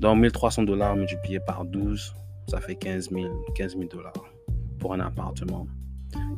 Donc 0.01 0.19
1300 0.19 0.63
dollars 0.63 0.97
multiplié 0.97 1.41
par 1.41 1.65
12, 1.65 2.15
ça 2.49 2.61
fait 2.61 2.77
15 2.77 3.11
000 3.11 3.29
dollars 3.91 4.13
pour 4.79 4.95
un 4.95 5.01
appartement. 5.01 5.67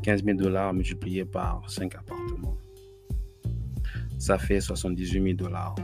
15 0.02 0.24
000 0.24 0.36
dollars 0.36 0.72
multiplié 0.74 1.24
par 1.24 1.62
5 1.68 1.94
appartements. 1.94 2.56
Ça 4.18 4.38
fait 4.38 4.60
78 4.60 5.22
000 5.22 5.34
dollars. 5.34 5.74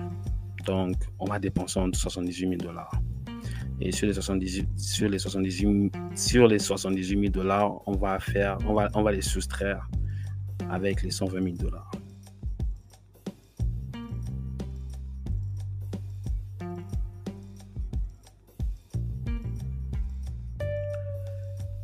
Donc, 0.64 0.96
on 1.18 1.24
va 1.24 1.38
dépenser 1.38 1.80
78 1.92 2.48
000 2.48 2.56
dollars. 2.56 2.92
Et 3.82 3.92
sur 3.92 4.06
les 4.06 4.12
78, 4.12 4.68
sur 4.78 5.08
les 5.08 5.18
78, 5.18 5.92
sur 6.14 6.46
les 6.46 6.58
78 6.58 7.18
000 7.18 7.32
dollars, 7.32 7.80
on 7.86 7.96
va 7.96 8.18
faire, 8.20 8.58
on 8.66 8.74
va, 8.74 8.90
on 8.94 9.02
va 9.02 9.10
les 9.10 9.22
soustraire 9.22 9.88
avec 10.68 11.02
les 11.02 11.10
120 11.10 11.42
000 11.42 11.56
dollars. 11.56 11.90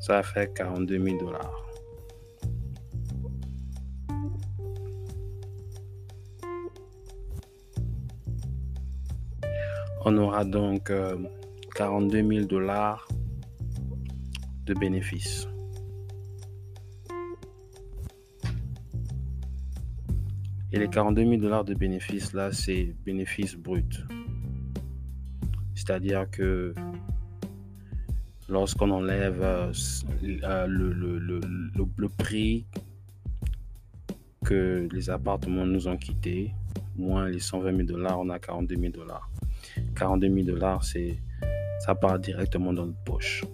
Ça 0.01 0.23
fait 0.23 0.53
42 0.55 1.03
000 1.03 1.19
dollars. 1.19 1.63
On 10.05 10.17
aura 10.19 10.45
donc 10.45 10.93
42 11.77 12.19
euh, 12.19 12.29
000 12.29 12.47
dollars 12.47 13.07
de 14.65 14.75
bénéfices. 14.75 15.47
Et 20.73 20.79
les 20.79 20.89
42 20.89 21.23
000 21.23 21.37
dollars 21.37 21.65
de 21.65 21.75
bénéfices, 21.75 22.33
là, 22.33 22.53
c'est 22.53 22.95
bénéfice 23.05 23.55
brut. 23.55 24.03
C'est-à-dire 25.75 26.29
que 26.31 26.75
lorsqu'on 28.49 28.91
enlève 28.91 29.41
euh, 29.43 29.73
euh, 30.45 30.67
le, 30.67 32.09
prix 32.09 32.67
que 34.45 34.89
les 34.93 35.11
appartements 35.11 35.67
nous 35.67 35.89
ont 35.89 35.97
quittés, 35.97 36.53
moins 36.97 37.29
les 37.29 37.41
120 37.41 37.77
000 37.77 37.83
dollars, 37.89 38.19
on 38.19 38.31
a 38.31 38.39
42 38.39 38.77
000 38.77 38.93
dollars. 38.93 39.31
42 39.95 40.29
000 40.29 40.47
dollars, 40.47 40.85
c'est, 40.85 41.19
ça 41.87 41.95
part 41.95 42.19
directement 42.19 42.73
dans 42.73 42.87
notre 42.87 43.05
poche. 43.05 43.45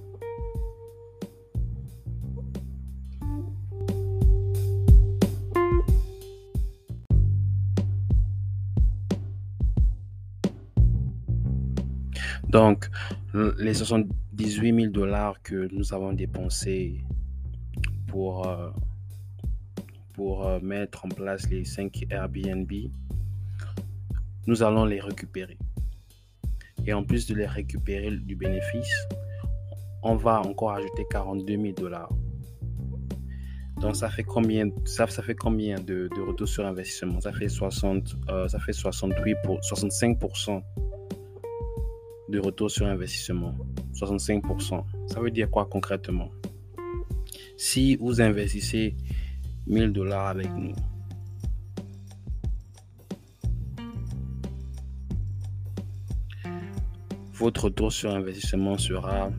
Donc, 12.48 12.88
les 13.58 13.74
78 13.74 14.74
000 14.80 14.92
dollars 14.92 15.42
que 15.42 15.68
nous 15.74 15.92
avons 15.92 16.14
dépensés 16.14 17.02
pour, 18.06 18.46
euh, 18.46 18.70
pour 20.14 20.46
euh, 20.46 20.58
mettre 20.60 21.04
en 21.04 21.08
place 21.10 21.48
les 21.50 21.64
5 21.66 22.06
Airbnb, 22.10 22.72
nous 24.46 24.62
allons 24.62 24.86
les 24.86 25.00
récupérer. 25.00 25.58
Et 26.86 26.92
en 26.92 27.04
plus 27.04 27.26
de 27.26 27.34
les 27.34 27.46
récupérer 27.46 28.10
du 28.10 28.36
bénéfice, 28.36 28.92
on 30.02 30.16
va 30.16 30.40
encore 30.40 30.72
ajouter 30.72 31.04
42 31.10 31.56
000 31.56 31.72
dollars. 31.74 32.10
Donc 33.80 33.96
ça 33.96 34.08
fait 34.08 34.22
combien, 34.22 34.68
ça, 34.84 35.06
fait 35.06 35.34
combien 35.34 35.76
de, 35.76 36.08
de 36.14 36.20
retour 36.20 36.48
sur 36.48 36.64
investissement? 36.64 37.20
Ça 37.20 37.32
fait 37.32 37.48
60, 37.48 38.16
euh, 38.30 38.48
ça 38.48 38.60
fait 38.60 38.72
68 38.72 39.36
pour 39.44 39.58
65% 39.60 40.62
de 42.28 42.38
retour 42.38 42.70
sur 42.70 42.86
investissement. 42.86 43.54
65%. 43.94 44.84
Ça 45.08 45.20
veut 45.20 45.30
dire 45.30 45.50
quoi 45.50 45.66
concrètement? 45.66 46.30
Si 47.56 47.96
vous 47.96 48.20
investissez 48.20 48.96
1000 49.66 49.92
dollars 49.92 50.28
avec 50.28 50.50
nous, 50.52 50.74
votre 57.42 57.64
retour 57.64 57.92
sur 57.92 58.14
investissement 58.14 58.78
sera 58.78 59.32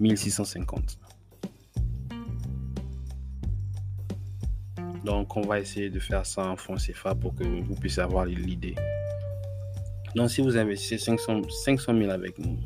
1650. 0.00 0.98
Donc, 5.04 5.34
on 5.38 5.40
va 5.40 5.60
essayer 5.60 5.88
de 5.88 5.98
faire 5.98 6.26
ça 6.26 6.46
en 6.46 6.56
francs 6.56 6.78
CFA 6.78 7.14
pour 7.14 7.34
que 7.34 7.42
vous 7.42 7.74
puissiez 7.76 8.02
avoir 8.02 8.26
l'idée. 8.26 8.74
Donc, 10.14 10.30
si 10.30 10.42
vous 10.42 10.58
investissez 10.58 10.98
500, 10.98 11.40
500 11.64 11.98
000 11.98 12.10
avec 12.10 12.38
nous, 12.38 12.58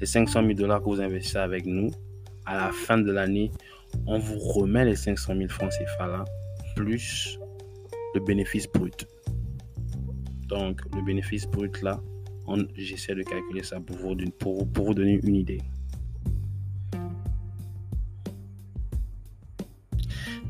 les 0.00 0.06
500 0.06 0.42
000 0.42 0.52
dollars 0.52 0.80
que 0.80 0.90
vous 0.90 1.00
investissez 1.00 1.38
avec 1.38 1.64
nous, 1.64 1.90
à 2.44 2.66
la 2.66 2.70
fin 2.70 2.98
de 2.98 3.10
l'année, 3.10 3.50
on 4.06 4.18
vous 4.18 4.38
remet 4.38 4.84
les 4.84 4.96
500 4.96 5.34
000 5.36 5.48
francs 5.48 5.70
CFA 5.70 6.06
là, 6.06 6.24
plus 6.76 7.38
le 8.14 8.20
bénéfice 8.20 8.66
brut. 8.70 9.06
Donc, 10.48 10.82
le 10.94 11.02
bénéfice 11.02 11.46
brut 11.46 11.82
là, 11.82 12.00
j'essaie 12.76 13.14
de 13.14 13.22
calculer 13.22 13.62
ça 13.62 13.80
pour 13.80 13.96
vous, 13.96 14.94
donner 14.94 15.20
une 15.22 15.36
idée. 15.36 15.60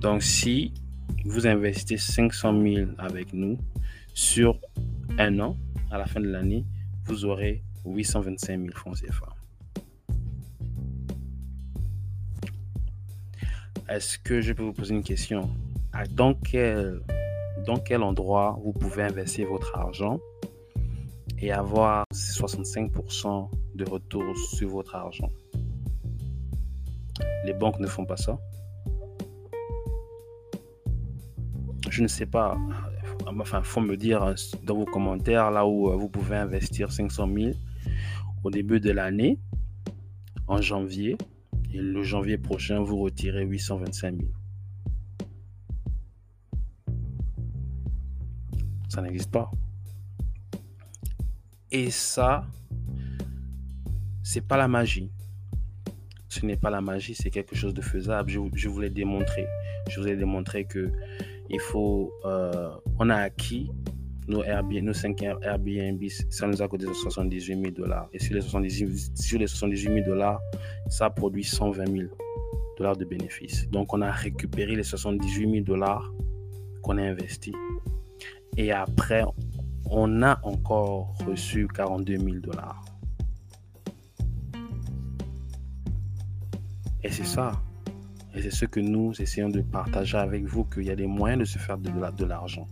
Donc, 0.01 0.23
si 0.23 0.73
vous 1.25 1.47
investissez 1.47 1.97
500 1.97 2.61
000 2.63 2.91
avec 2.99 3.33
nous 3.33 3.57
sur 4.13 4.59
un 5.19 5.39
an, 5.41 5.57
à 5.91 5.99
la 5.99 6.07
fin 6.07 6.21
de 6.21 6.29
l'année, 6.29 6.65
vous 7.05 7.25
aurez 7.25 7.63
825 7.87 8.61
000 8.61 8.73
francs 8.73 9.01
CFA. 9.01 9.29
Est-ce 13.89 14.19
que 14.19 14.41
je 14.41 14.53
peux 14.53 14.63
vous 14.63 14.73
poser 14.73 14.95
une 14.95 15.03
question? 15.03 15.51
Dans 16.11 16.35
quel, 16.35 17.01
dans 17.67 17.79
quel 17.79 18.03
endroit 18.03 18.59
vous 18.63 18.73
pouvez 18.73 19.03
investir 19.03 19.49
votre 19.49 19.77
argent 19.77 20.21
et 21.39 21.53
avoir 21.53 22.05
65% 22.13 23.51
de 23.75 23.85
retour 23.85 24.23
sur 24.37 24.71
votre 24.71 24.95
argent 24.95 25.31
Les 27.45 27.53
banques 27.53 27.81
ne 27.81 27.87
font 27.87 28.05
pas 28.05 28.17
ça. 28.17 28.39
Je 31.91 32.03
ne 32.03 32.09
sais 32.09 32.27
pas 32.27 32.57
enfin, 33.41 33.63
faut 33.63 33.81
me 33.81 33.97
dire 33.97 34.35
dans 34.63 34.75
vos 34.75 34.85
commentaires 34.85 35.51
là 35.51 35.67
où 35.67 35.91
vous 35.99 36.09
pouvez 36.09 36.37
investir 36.37 36.93
500 36.93 37.29
000 37.35 37.51
au 38.43 38.51
début 38.51 38.81
de 38.81 38.91
l'année, 38.91 39.39
en 40.47 40.61
janvier, 40.61 41.17
et 41.73 41.79
le 41.79 42.03
janvier 42.03 42.37
prochain, 42.37 42.81
vous 42.81 42.99
retirez 42.99 43.45
825 43.45 44.17
000. 44.17 44.29
Ça 48.95 49.03
n'existe 49.03 49.33
pas. 49.33 49.51
Et 51.73 51.91
ça, 51.91 52.45
c'est 54.23 54.47
pas 54.47 54.57
la 54.57 54.69
magie. 54.69 55.11
Ce 56.29 56.47
n'est 56.47 56.57
pas 56.57 56.71
la 56.71 56.81
magie, 56.81 57.17
c'est 57.17 57.31
quelque 57.31 57.57
chose 57.57 57.75
de 57.75 57.81
faisable. 57.81 58.31
Je, 58.31 58.39
je 58.55 58.69
vous 58.69 58.81
l'ai 58.81 58.91
démontré. 58.91 59.47
Je 59.91 60.01
vous 60.01 60.07
ai 60.07 60.15
démontré 60.15 60.65
que 60.65 60.93
il 61.51 61.59
faut, 61.59 62.13
euh, 62.25 62.71
on 63.01 63.11
a 63.11 63.17
acquis 63.17 63.71
nos, 64.29 64.45
Airbnb, 64.45 64.85
nos 64.85 64.93
5 64.93 65.23
Airbnb, 65.43 66.03
ça 66.31 66.47
nous 66.47 66.63
a 66.63 66.69
coûté 66.69 66.87
78 66.87 67.61
000 67.61 67.71
dollars. 67.73 68.09
Et 68.13 68.21
sur 68.21 68.35
les 68.35 68.43
78, 68.43 69.19
sur 69.19 69.39
les 69.41 69.49
78 69.49 69.93
000 69.93 70.07
dollars, 70.07 70.41
ça 70.89 71.11
produit 71.11 71.43
120 71.43 71.87
000 71.87 72.09
dollars 72.79 72.97
de 72.97 73.05
bénéfices. 73.05 73.69
Donc, 73.71 73.93
on 73.93 74.01
a 74.03 74.11
récupéré 74.13 74.77
les 74.77 74.85
78 74.85 75.51
000 75.51 75.65
dollars 75.65 76.13
qu'on 76.83 76.97
a 76.99 77.03
investis. 77.03 77.55
Et 78.57 78.73
après, 78.73 79.25
on 79.87 80.23
a 80.23 80.39
encore 80.43 81.15
reçu 81.27 81.69
42 81.69 82.17
000 82.17 82.37
dollars. 82.39 82.85
Et 87.03 87.11
c'est 87.11 87.25
ça. 87.25 87.53
Et 88.35 88.43
c'est 88.43 88.51
ce 88.51 88.65
que 88.65 88.81
nous 88.81 89.13
essayons 89.21 89.49
de 89.49 89.61
partager 89.61 90.17
avec 90.17 90.45
vous, 90.45 90.65
qu'il 90.65 90.85
y 90.85 90.91
a 90.91 90.97
des 90.97 91.07
moyens 91.07 91.41
de 91.41 91.45
se 91.45 91.59
faire 91.59 91.79
de, 91.79 92.25
l'argent. 92.25 92.67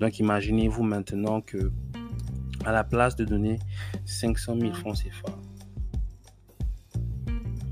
Donc 0.00 0.18
imaginez-vous 0.18 0.82
maintenant 0.82 1.40
que 1.40 1.72
à 2.64 2.72
la 2.72 2.84
place 2.84 3.16
de 3.16 3.24
donner 3.24 3.58
500 4.04 4.56
000 4.60 4.74
francs 4.74 4.96
CFA, 4.96 5.32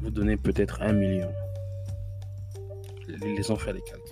vous 0.01 0.11
donnez 0.11 0.37
peut-être 0.37 0.81
1 0.81 0.93
million. 0.93 1.31
Laissons 3.09 3.57
faire 3.57 3.75
les 3.75 3.83
calculs. 3.83 4.06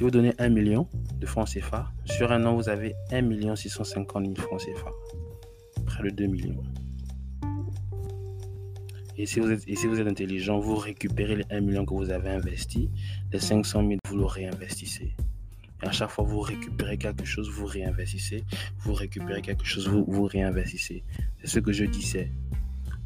Si 0.00 0.04
vous 0.04 0.10
donnez 0.10 0.32
1 0.38 0.48
million 0.48 0.88
de 1.18 1.26
francs 1.26 1.46
CFA, 1.46 1.92
sur 2.06 2.32
un 2.32 2.46
an, 2.46 2.54
vous 2.54 2.70
avez 2.70 2.94
1 3.12 3.54
650 3.54 4.24
000 4.24 4.34
francs 4.34 4.62
CFA. 4.62 4.90
Près 5.84 6.04
de 6.04 6.08
2 6.08 6.24
millions. 6.24 6.62
Et 9.18 9.26
si, 9.26 9.40
vous 9.40 9.50
êtes, 9.50 9.60
si 9.60 9.86
vous 9.86 10.00
êtes 10.00 10.08
intelligent, 10.08 10.58
vous 10.58 10.76
récupérez 10.76 11.36
les 11.36 11.44
1 11.50 11.60
million 11.60 11.84
que 11.84 11.92
vous 11.92 12.08
avez 12.08 12.30
investi, 12.30 12.88
les 13.30 13.40
500 13.40 13.86
000, 13.86 13.98
vous 14.08 14.16
le 14.16 14.24
réinvestissez. 14.24 15.14
Et 15.82 15.86
à 15.86 15.92
chaque 15.92 16.08
fois, 16.08 16.24
vous 16.24 16.40
récupérez 16.40 16.96
quelque 16.96 17.26
chose, 17.26 17.50
vous 17.50 17.66
réinvestissez. 17.66 18.42
Vous 18.78 18.94
récupérez 18.94 19.42
quelque 19.42 19.66
chose, 19.66 19.86
vous, 19.86 20.06
vous 20.08 20.24
réinvestissez. 20.24 21.04
C'est 21.42 21.46
ce 21.46 21.58
que 21.58 21.72
je 21.72 21.84
disais. 21.84 22.32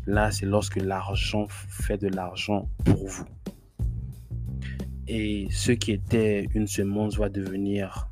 Là, 0.07 0.31
c'est 0.31 0.47
lorsque 0.47 0.77
l'argent 0.77 1.49
fait 1.49 1.99
de 1.99 2.07
l'argent 2.07 2.69
pour 2.85 3.09
vous. 3.09 3.27
Et 5.07 5.49
ce 5.51 5.73
qui 5.73 5.93
était 5.93 6.47
une 6.55 6.67
semence 6.67 7.19
va 7.19 7.29
devenir 7.29 8.09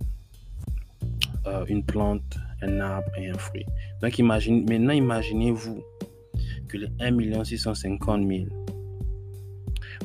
euh, 1.47 1.65
une 1.67 1.85
plante, 1.85 2.39
un 2.61 2.81
arbre 2.81 3.11
et 3.17 3.29
un 3.29 3.39
fruit. 3.39 3.67
Donc 4.01 4.19
imagine, 4.19 4.65
maintenant 4.69 4.93
imaginez-vous 4.93 5.83
que 6.69 6.77
les 6.77 6.89
1 7.01 7.45
650 7.45 8.29
000, 8.29 8.45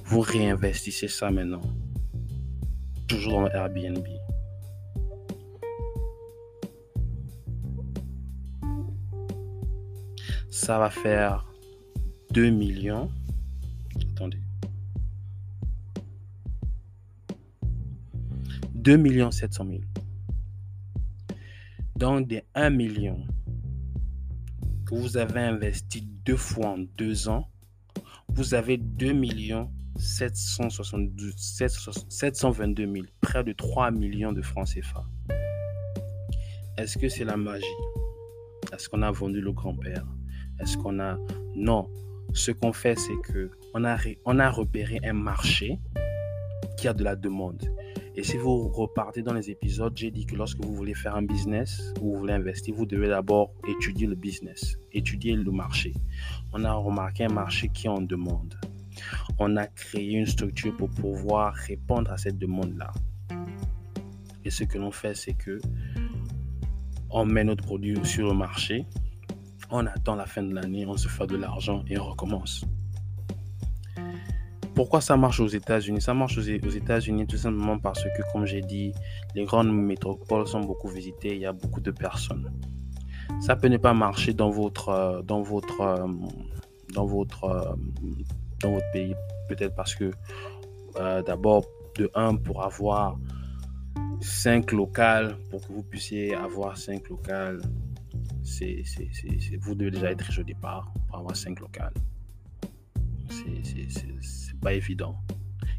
vous 0.05 0.21
réinvestissez 0.21 1.07
ça 1.07 1.29
maintenant, 1.29 1.61
toujours 3.07 3.41
dans 3.41 3.47
Airbnb. 3.47 4.05
Ça 10.49 10.79
va 10.79 10.89
faire 10.89 11.45
2 12.31 12.49
millions. 12.49 13.11
2 18.87 18.95
millions 18.95 19.31
700 19.31 19.65
000. 19.69 19.81
Donc 21.97 22.29
des 22.29 22.43
1 22.55 22.69
million 22.69 23.27
que 24.85 24.95
vous 24.95 25.17
avez 25.17 25.41
investi 25.41 26.07
deux 26.23 26.37
fois 26.37 26.67
en 26.67 26.77
deux 26.77 27.27
ans, 27.27 27.49
vous 28.29 28.53
avez 28.53 28.77
2 28.77 29.11
millions 29.11 29.69
722 29.97 32.93
000, 32.93 33.05
près 33.19 33.43
de 33.43 33.51
3 33.51 33.91
millions 33.91 34.31
de 34.31 34.41
francs 34.41 34.69
CFA. 34.73 35.03
Est-ce 36.77 36.97
que 36.97 37.09
c'est 37.09 37.25
la 37.25 37.35
magie? 37.35 37.65
Est-ce 38.71 38.87
qu'on 38.87 39.01
a 39.01 39.11
vendu 39.11 39.41
le 39.41 39.51
grand-père? 39.51 40.07
Est-ce 40.61 40.77
qu'on 40.77 40.97
a... 41.01 41.17
Non. 41.57 41.89
Ce 42.33 42.51
qu'on 42.51 42.71
fait, 42.71 42.97
c'est 42.97 43.33
que 43.33 43.51
on 43.73 43.83
a, 43.83 43.97
on 44.23 44.39
a 44.39 44.49
repéré 44.49 45.01
un 45.03 45.11
marché 45.11 45.77
qui 46.77 46.87
a 46.87 46.93
de 46.93 47.03
la 47.03 47.17
demande. 47.17 47.69
Et 48.19 48.23
si 48.23 48.35
vous 48.35 48.67
repartez 48.69 49.21
dans 49.21 49.33
les 49.33 49.51
épisodes, 49.51 49.95
j'ai 49.95 50.09
dit 50.09 50.25
que 50.25 50.35
lorsque 50.35 50.59
vous 50.65 50.73
voulez 50.73 50.95
faire 50.95 51.15
un 51.15 51.21
business 51.21 51.93
ou 52.01 52.13
vous 52.13 52.19
voulez 52.21 52.33
investir, 52.33 52.73
vous 52.73 52.87
devez 52.87 53.09
d'abord 53.09 53.53
étudier 53.67 54.07
le 54.07 54.15
business, 54.15 54.75
étudier 54.91 55.35
le 55.35 55.51
marché. 55.51 55.93
On 56.51 56.63
a 56.63 56.73
remarqué 56.73 57.25
un 57.25 57.33
marché 57.33 57.69
qui 57.69 57.87
en 57.87 58.01
demande. 58.01 58.55
On 59.37 59.55
a 59.55 59.67
créé 59.67 60.13
une 60.13 60.25
structure 60.25 60.75
pour 60.75 60.89
pouvoir 60.89 61.53
répondre 61.53 62.11
à 62.11 62.17
cette 62.17 62.39
demande-là. 62.39 62.91
Et 64.43 64.49
ce 64.49 64.63
que 64.63 64.79
l'on 64.79 64.89
fait, 64.89 65.13
c'est 65.13 65.35
que 65.35 65.59
on 67.11 67.23
met 67.23 67.43
notre 67.43 67.65
produit 67.65 68.03
sur 68.03 68.29
le 68.29 68.33
marché, 68.33 68.87
on 69.69 69.85
attend 69.85 70.15
la 70.15 70.25
fin 70.25 70.41
de 70.41 70.55
l'année, 70.55 70.87
on 70.87 70.97
se 70.97 71.07
fait 71.07 71.27
de 71.27 71.37
l'argent 71.37 71.85
et 71.87 71.99
on 71.99 72.05
recommence. 72.05 72.65
Pourquoi 74.77 75.01
ça 75.01 75.17
marche 75.17 75.39
aux 75.39 75.47
États-Unis? 75.47 76.01
Ça 76.01 76.13
marche 76.13 76.37
aux 76.37 76.69
États-Unis 76.81 77.25
tout 77.25 77.35
simplement 77.35 77.79
parce 77.79 78.03
que, 78.03 78.21
comme 78.31 78.45
j'ai 78.45 78.61
dit, 78.61 78.93
les 79.33 79.43
grandes 79.43 79.73
métropoles 79.75 80.47
sont 80.47 80.59
beaucoup 80.61 80.87
visitées, 80.87 81.33
il 81.33 81.41
y 81.41 81.47
a 81.47 81.51
beaucoup 81.51 81.81
de 81.81 81.89
personnes. 81.89 82.51
Ça 83.39 83.55
peut 83.55 83.69
ne 83.69 83.77
pas 83.77 83.95
marcher 83.95 84.35
dans 84.35 84.51
votre, 84.51 84.89
euh, 84.89 85.23
dans 85.23 85.41
votre, 85.41 85.81
euh, 85.81 86.05
dans 86.93 87.07
votre, 87.07 87.43
euh, 87.45 87.75
dans 88.61 88.73
votre 88.73 88.91
pays, 88.91 89.15
peut-être 89.49 89.73
parce 89.73 89.95
que, 89.95 90.11
d'abord, 91.25 91.65
de 91.95 92.11
un, 92.13 92.35
pour 92.35 92.61
avoir 92.63 93.17
cinq 94.21 94.71
locales, 94.71 95.37
pour 95.49 95.67
que 95.67 95.73
vous 95.73 95.81
puissiez 95.81 96.35
avoir 96.35 96.77
cinq 96.77 97.09
locales, 97.09 97.61
c'est, 98.43 98.83
vous 99.59 99.73
devez 99.73 99.89
déjà 99.89 100.11
être 100.11 100.21
riche 100.21 100.37
au 100.37 100.43
départ 100.43 100.93
pour 101.07 101.17
avoir 101.17 101.35
cinq 101.35 101.59
locales. 101.61 101.93
Pas 104.57 104.73
évident. 104.73 105.17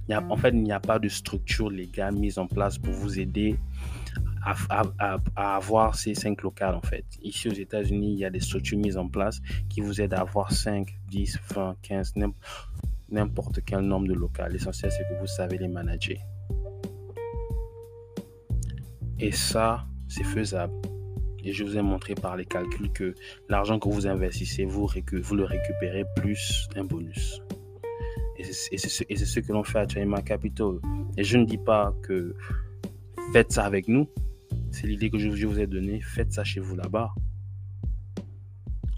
Il 0.08 0.16
en 0.16 0.37
fait, 0.37 0.50
il 0.50 0.62
n'y 0.62 0.73
a 0.73 0.80
pas 0.80 0.99
de 0.99 1.08
structure 1.08 1.68
légale 1.68 2.14
mise 2.14 2.38
en 2.38 2.47
place 2.47 2.78
pour 2.78 2.94
vous 2.94 3.18
aider 3.20 3.58
à, 4.42 5.18
avoir 5.37 5.94
ces 5.94 6.14
cinq 6.14 6.42
locales, 6.42 6.75
en 6.75 6.80
fait. 6.80 7.04
Ici 7.23 7.49
aux 7.49 7.52
États-Unis, 7.52 8.12
il 8.12 8.18
y 8.18 8.25
a 8.25 8.30
des 8.30 8.40
structures 8.40 8.78
mises 8.78 8.97
en 8.97 9.08
place 9.08 9.40
qui 9.68 9.80
vous 9.80 10.00
aident 10.00 10.14
à 10.14 10.20
avoir 10.20 10.52
5, 10.52 10.88
10, 11.11 11.38
20, 11.54 11.76
15, 11.82 12.14
n'importe 13.11 13.61
quel 13.64 13.81
nombre 13.81 14.09
de 14.09 14.14
locales. 14.14 14.53
L'essentiel, 14.53 14.90
c'est 14.90 15.07
que 15.09 15.20
vous 15.20 15.26
savez 15.26 15.59
les 15.59 15.68
manager. 15.68 16.16
Et 19.18 19.33
ça, 19.33 19.85
c'est 20.09 20.24
faisable. 20.24 20.74
Et 21.44 21.53
je 21.53 21.64
vous 21.64 21.76
ai 21.76 21.83
montré 21.83 22.14
par 22.14 22.37
les 22.37 22.44
calculs 22.44 22.92
que 22.92 23.14
l'argent 23.48 23.79
que 23.79 23.88
vous 23.88 24.07
investissez, 24.07 24.64
vous, 24.64 24.87
vous 24.87 25.35
le 25.35 25.44
récupérez 25.44 26.05
plus 26.16 26.68
un 26.76 26.85
bonus. 26.85 27.42
Et 28.38 28.44
c'est 28.44 28.79
ce 28.79 29.40
que 29.40 29.53
l'on 29.53 29.64
fait 29.64 29.79
à 29.79 29.88
Chaima 29.88 30.22
Capital. 30.22 30.79
Et 31.16 31.24
je 31.24 31.37
ne 31.38 31.44
dis 31.44 31.59
pas 31.59 31.92
que 32.03 32.35
faites 33.33 33.53
ça 33.53 33.64
avec 33.64 33.88
nous. 33.88 34.09
C'est 34.70 34.87
l'idée 34.87 35.11
que 35.11 35.18
je 35.18 35.46
vous 35.46 35.59
ai 35.59 35.66
donnée. 35.66 36.01
Faites 36.01 36.33
ça 36.33 36.44
chez 36.44 36.61
vous 36.61 36.77
là-bas. 36.77 37.11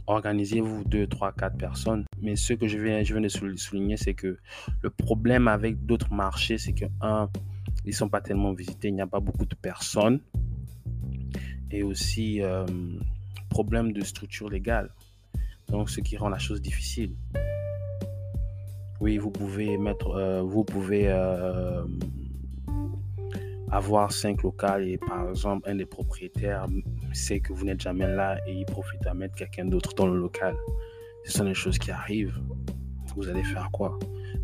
Organisez-vous 0.07 0.85
deux, 0.85 1.07
trois, 1.07 1.33
quatre 1.33 1.57
personnes. 1.57 2.05
Mais 2.20 2.37
ce 2.37 2.53
que 2.53 2.68
je 2.68 2.76
viens, 2.79 3.03
je 3.03 3.14
viens 3.14 3.22
de 3.22 3.57
souligner, 3.57 3.96
c'est 3.96 4.14
que 4.14 4.38
le 4.83 4.90
problème 4.90 5.48
avec 5.48 5.87
d'autres 5.87 6.12
marchés, 6.12 6.59
c'est 6.59 6.72
que, 6.72 6.85
un, 7.00 7.31
ils 7.85 7.90
ne 7.90 7.94
sont 7.94 8.09
pas 8.09 8.20
tellement 8.20 8.53
visités. 8.53 8.88
Il 8.88 8.94
n'y 8.94 9.00
a 9.00 9.07
pas 9.07 9.20
beaucoup 9.20 9.46
de 9.46 9.55
personnes. 9.55 10.20
Et 11.70 11.83
aussi, 11.83 12.42
euh, 12.42 12.66
problème 13.48 13.92
de 13.92 14.03
structure 14.03 14.50
légale. 14.50 14.90
Donc, 15.68 15.88
ce 15.88 16.00
qui 16.00 16.16
rend 16.16 16.29
la 16.29 16.38
chose 16.38 16.61
difficile. 16.61 17.14
Oui, 19.00 19.16
vous 19.16 19.30
pouvez 19.30 19.78
mettre, 19.78 20.10
euh, 20.10 20.42
vous 20.42 20.62
pouvez 20.62 21.08
euh, 21.08 21.82
avoir 23.70 24.12
cinq 24.12 24.42
locales 24.42 24.86
et 24.86 24.98
par 24.98 25.30
exemple 25.30 25.68
un 25.70 25.76
des 25.76 25.86
propriétaires 25.86 26.66
sait 27.12 27.40
que 27.40 27.54
vous 27.54 27.64
n'êtes 27.64 27.80
jamais 27.80 28.06
là 28.06 28.38
et 28.46 28.52
il 28.52 28.66
profite 28.66 29.06
à 29.06 29.14
mettre 29.14 29.36
quelqu'un 29.36 29.64
d'autre 29.64 29.94
dans 29.94 30.06
le 30.06 30.18
local. 30.18 30.54
Ce 31.24 31.32
sont 31.32 31.44
des 31.44 31.54
choses 31.54 31.78
qui 31.78 31.90
arrivent. 31.90 32.38
Vous 33.16 33.28
allez 33.28 33.42
faire 33.42 33.70
quoi? 33.72 33.98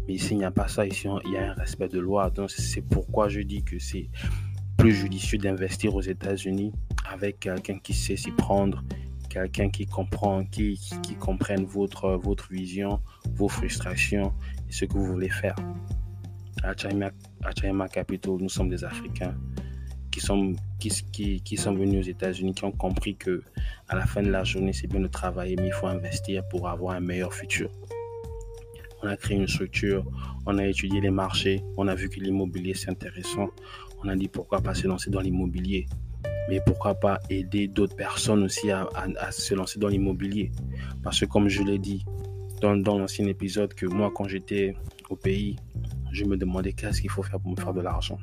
Mais 0.06 0.14
ici, 0.14 0.32
il 0.32 0.38
n'y 0.38 0.44
a 0.44 0.50
pas 0.50 0.68
ça. 0.68 0.86
Ici, 0.86 1.08
il 1.24 1.32
y 1.32 1.36
a 1.36 1.50
un 1.50 1.54
respect 1.54 1.88
de 1.88 1.98
loi. 1.98 2.30
Donc, 2.30 2.50
c'est 2.50 2.82
pourquoi 2.82 3.28
je 3.28 3.40
dis 3.40 3.62
que 3.62 3.78
c'est 3.78 4.08
plus 4.76 4.92
judicieux 4.92 5.38
d'investir 5.38 5.94
aux 5.94 6.00
États-Unis 6.00 6.72
avec 7.10 7.40
quelqu'un 7.40 7.78
qui 7.78 7.94
sait 7.94 8.16
s'y 8.16 8.30
prendre 8.32 8.82
quelqu'un 9.36 9.68
qui 9.68 9.86
comprend, 9.86 10.44
qui, 10.44 10.78
comprenne 11.20 11.64
votre, 11.64 12.10
votre 12.12 12.50
vision, 12.50 13.00
vos 13.34 13.48
frustrations 13.48 14.32
et 14.68 14.72
ce 14.72 14.86
que 14.86 14.94
vous 14.94 15.04
voulez 15.04 15.28
faire. 15.28 15.56
À 16.62 16.74
Chayma 16.74 17.88
Capital, 17.88 18.36
nous 18.40 18.48
sommes 18.48 18.70
des 18.70 18.82
Africains 18.82 19.36
qui 20.10 20.20
sont, 20.20 20.54
qui 20.78 21.56
sont 21.56 21.74
venus 21.74 22.06
aux 22.06 22.08
États-Unis, 22.08 22.54
qui 22.54 22.64
ont 22.64 22.72
compris 22.72 23.16
que 23.16 23.42
à 23.88 23.96
la 23.96 24.06
fin 24.06 24.22
de 24.22 24.30
la 24.30 24.42
journée, 24.42 24.72
c'est 24.72 24.86
bien 24.86 25.00
de 25.00 25.08
travailler, 25.08 25.56
mais 25.56 25.66
il 25.66 25.72
faut 25.72 25.86
investir 25.86 26.42
pour 26.48 26.68
avoir 26.68 26.96
un 26.96 27.00
meilleur 27.00 27.34
futur. 27.34 27.70
On 29.02 29.08
a 29.08 29.16
créé 29.16 29.36
une 29.36 29.46
structure, 29.46 30.04
on 30.46 30.56
a 30.56 30.66
étudié 30.66 31.02
les 31.02 31.10
marchés, 31.10 31.62
on 31.76 31.86
a 31.86 31.94
vu 31.94 32.08
que 32.08 32.18
l'immobilier 32.18 32.72
c'est 32.72 32.90
intéressant. 32.90 33.48
On 34.02 34.08
a 34.08 34.16
dit 34.16 34.28
pourquoi 34.28 34.62
pas 34.62 34.74
se 34.74 34.86
lancer 34.86 35.10
dans 35.10 35.20
l'immobilier 35.20 35.86
mais 36.48 36.60
pourquoi 36.64 36.94
pas 36.94 37.20
aider 37.30 37.68
d'autres 37.68 37.96
personnes 37.96 38.42
aussi 38.42 38.70
à, 38.70 38.86
se 39.30 39.54
lancer 39.54 39.78
dans 39.78 39.88
l'immobilier? 39.88 40.52
Parce 41.02 41.20
que 41.20 41.26
comme 41.26 41.48
je 41.48 41.62
l'ai 41.62 41.78
dit 41.78 42.04
dans, 42.60 42.76
dans 42.76 42.98
l'ancien 42.98 43.26
épisode, 43.26 43.74
que 43.74 43.86
moi 43.86 44.10
quand 44.14 44.28
j'étais 44.28 44.74
au 45.10 45.16
pays, 45.16 45.56
je 46.12 46.24
me 46.24 46.36
demandais 46.36 46.72
qu'est-ce 46.72 47.00
qu'il 47.00 47.10
faut 47.10 47.22
faire 47.22 47.40
pour 47.40 47.50
me 47.50 47.56
faire 47.56 47.74
de 47.74 47.80
l'argent. 47.80 48.18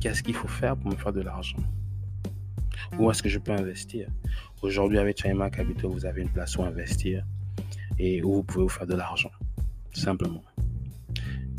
Qu'est-ce 0.00 0.22
qu'il 0.22 0.34
faut 0.34 0.48
faire 0.48 0.76
pour 0.76 0.90
me 0.90 0.96
faire 0.96 1.12
de 1.12 1.20
l'argent? 1.20 1.58
Où 2.98 3.10
est-ce 3.10 3.22
que 3.22 3.28
je 3.28 3.38
peux 3.38 3.52
investir? 3.52 4.08
Aujourd'hui, 4.62 4.98
avec 4.98 5.20
China 5.20 5.50
Capital, 5.50 5.90
vous 5.90 6.06
avez 6.06 6.22
une 6.22 6.28
place 6.28 6.56
où 6.56 6.62
investir 6.62 7.24
et 7.98 8.22
où 8.22 8.34
vous 8.34 8.42
pouvez 8.42 8.62
vous 8.64 8.70
faire 8.70 8.86
de 8.86 8.94
l'argent. 8.94 9.30
Simplement. 9.92 10.42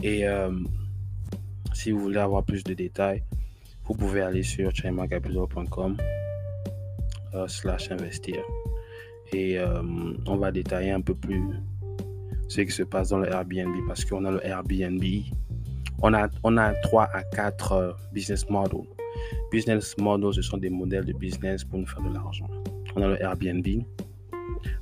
Et 0.01 0.27
euh, 0.27 0.51
si 1.73 1.91
vous 1.91 1.99
voulez 1.99 2.17
avoir 2.17 2.43
plus 2.43 2.63
de 2.63 2.73
détails, 2.73 3.23
vous 3.91 3.97
pouvez 3.97 4.21
aller 4.21 4.41
sur 4.41 4.73
chaimacapital.com 4.73 5.97
euh, 7.33 7.47
slash 7.49 7.91
investir 7.91 8.37
et 9.33 9.59
euh, 9.59 9.81
on 10.25 10.37
va 10.37 10.49
détailler 10.49 10.91
un 10.91 11.01
peu 11.01 11.13
plus 11.13 11.43
ce 12.47 12.61
qui 12.61 12.71
se 12.71 12.83
passe 12.83 13.09
dans 13.09 13.19
le 13.19 13.27
Airbnb 13.27 13.75
parce 13.87 14.05
qu'on 14.05 14.23
a 14.23 14.31
le 14.31 14.45
Airbnb. 14.45 15.03
On 16.01 16.13
a, 16.13 16.29
on 16.43 16.55
a 16.55 16.73
3 16.73 17.03
à 17.03 17.23
4 17.23 17.71
euh, 17.73 17.91
business 18.13 18.49
models. 18.49 18.87
Business 19.51 19.97
models, 19.97 20.35
ce 20.35 20.41
sont 20.41 20.57
des 20.57 20.69
modèles 20.69 21.03
de 21.03 21.13
business 21.13 21.65
pour 21.65 21.79
nous 21.79 21.85
faire 21.85 22.01
de 22.01 22.13
l'argent. 22.13 22.47
On 22.95 23.01
a 23.01 23.09
le 23.09 23.21
Airbnb, 23.21 23.67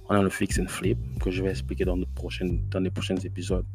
on 0.08 0.16
a 0.16 0.22
le 0.22 0.30
fix 0.30 0.60
and 0.60 0.68
flip 0.68 1.00
que 1.20 1.32
je 1.32 1.42
vais 1.42 1.50
expliquer 1.50 1.84
dans, 1.84 1.98
dans 1.98 2.80
les 2.80 2.92
prochains 2.92 3.18
épisodes. 3.18 3.66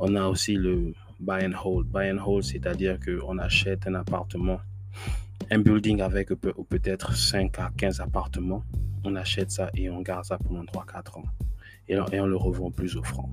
On 0.00 0.16
a 0.16 0.26
aussi 0.26 0.54
le 0.56 0.92
buy 1.20 1.44
and 1.44 1.54
hold. 1.54 1.86
Buy 1.90 2.10
and 2.10 2.18
hold, 2.18 2.44
c'est-à-dire 2.44 2.98
qu'on 3.00 3.38
achète 3.38 3.86
un 3.86 3.94
appartement, 3.94 4.60
un 5.50 5.58
building 5.58 6.00
avec 6.00 6.28
peut-être 6.28 7.14
5 7.14 7.58
à 7.58 7.70
15 7.76 8.00
appartements. 8.00 8.62
On 9.04 9.14
achète 9.16 9.50
ça 9.50 9.70
et 9.74 9.88
on 9.90 10.00
garde 10.02 10.24
ça 10.24 10.38
pendant 10.38 10.64
3-4 10.64 11.18
ans. 11.18 11.24
Et 11.88 11.98
on, 11.98 12.26
le 12.26 12.36
revend 12.36 12.70
plus 12.70 12.96
offrant. 12.96 13.30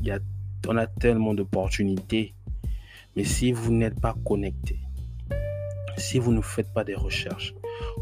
Il 0.00 0.06
y 0.06 0.10
a, 0.10 0.18
on 0.66 0.76
a 0.76 0.86
tellement 0.86 1.34
d'opportunités. 1.34 2.34
Mais 3.14 3.24
si 3.24 3.52
vous 3.52 3.72
n'êtes 3.72 4.00
pas 4.00 4.14
connecté, 4.24 4.78
Si 5.98 6.18
vous 6.18 6.30
ne 6.32 6.42
faites 6.42 6.72
pas 6.74 6.84
des 6.84 6.94
recherches, 6.94 7.54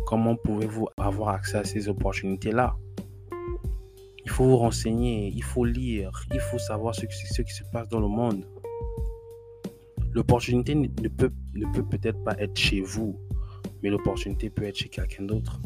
comment 0.06 0.34
pouvez-vous 0.34 0.88
avoir 0.98 1.28
accès 1.28 1.58
à 1.58 1.64
ces 1.64 1.88
opportunités-là? 1.88 2.74
Il 4.24 4.30
faut 4.30 4.44
vous 4.44 4.56
renseigner, 4.56 5.28
il 5.32 5.44
faut 5.44 5.64
lire, 5.64 6.10
il 6.32 6.40
faut 6.40 6.58
savoir 6.58 6.94
ce 6.94 7.06
ce 7.08 7.42
qui 7.42 7.54
se 7.54 7.62
passe 7.72 7.88
dans 7.88 8.00
le 8.00 8.08
monde. 8.08 8.44
L'opportunité 10.14 10.76
ne 10.76 11.08
peut 11.08 11.32
peut-être 11.90 12.22
pas 12.22 12.36
être 12.38 12.56
chez 12.56 12.80
vous, 12.80 13.18
mais 13.82 13.90
l'opportunité 13.90 14.48
peut 14.48 14.62
être 14.62 14.76
chez 14.76 14.88
quelqu'un 14.88 15.24
d'autre. 15.24 15.60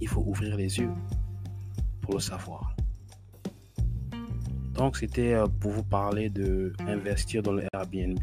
Il 0.00 0.08
faut 0.08 0.22
ouvrir 0.22 0.56
les 0.56 0.78
yeux 0.78 0.90
pour 2.00 2.14
le 2.14 2.20
savoir. 2.20 2.74
Donc, 4.72 4.96
c'était 4.96 5.34
euh, 5.34 5.46
pour 5.46 5.72
vous 5.72 5.82
parler 5.82 6.30
de 6.30 6.72
investir 6.86 7.42
dans 7.42 7.52
le 7.52 7.64
Airbnb. 7.74 8.22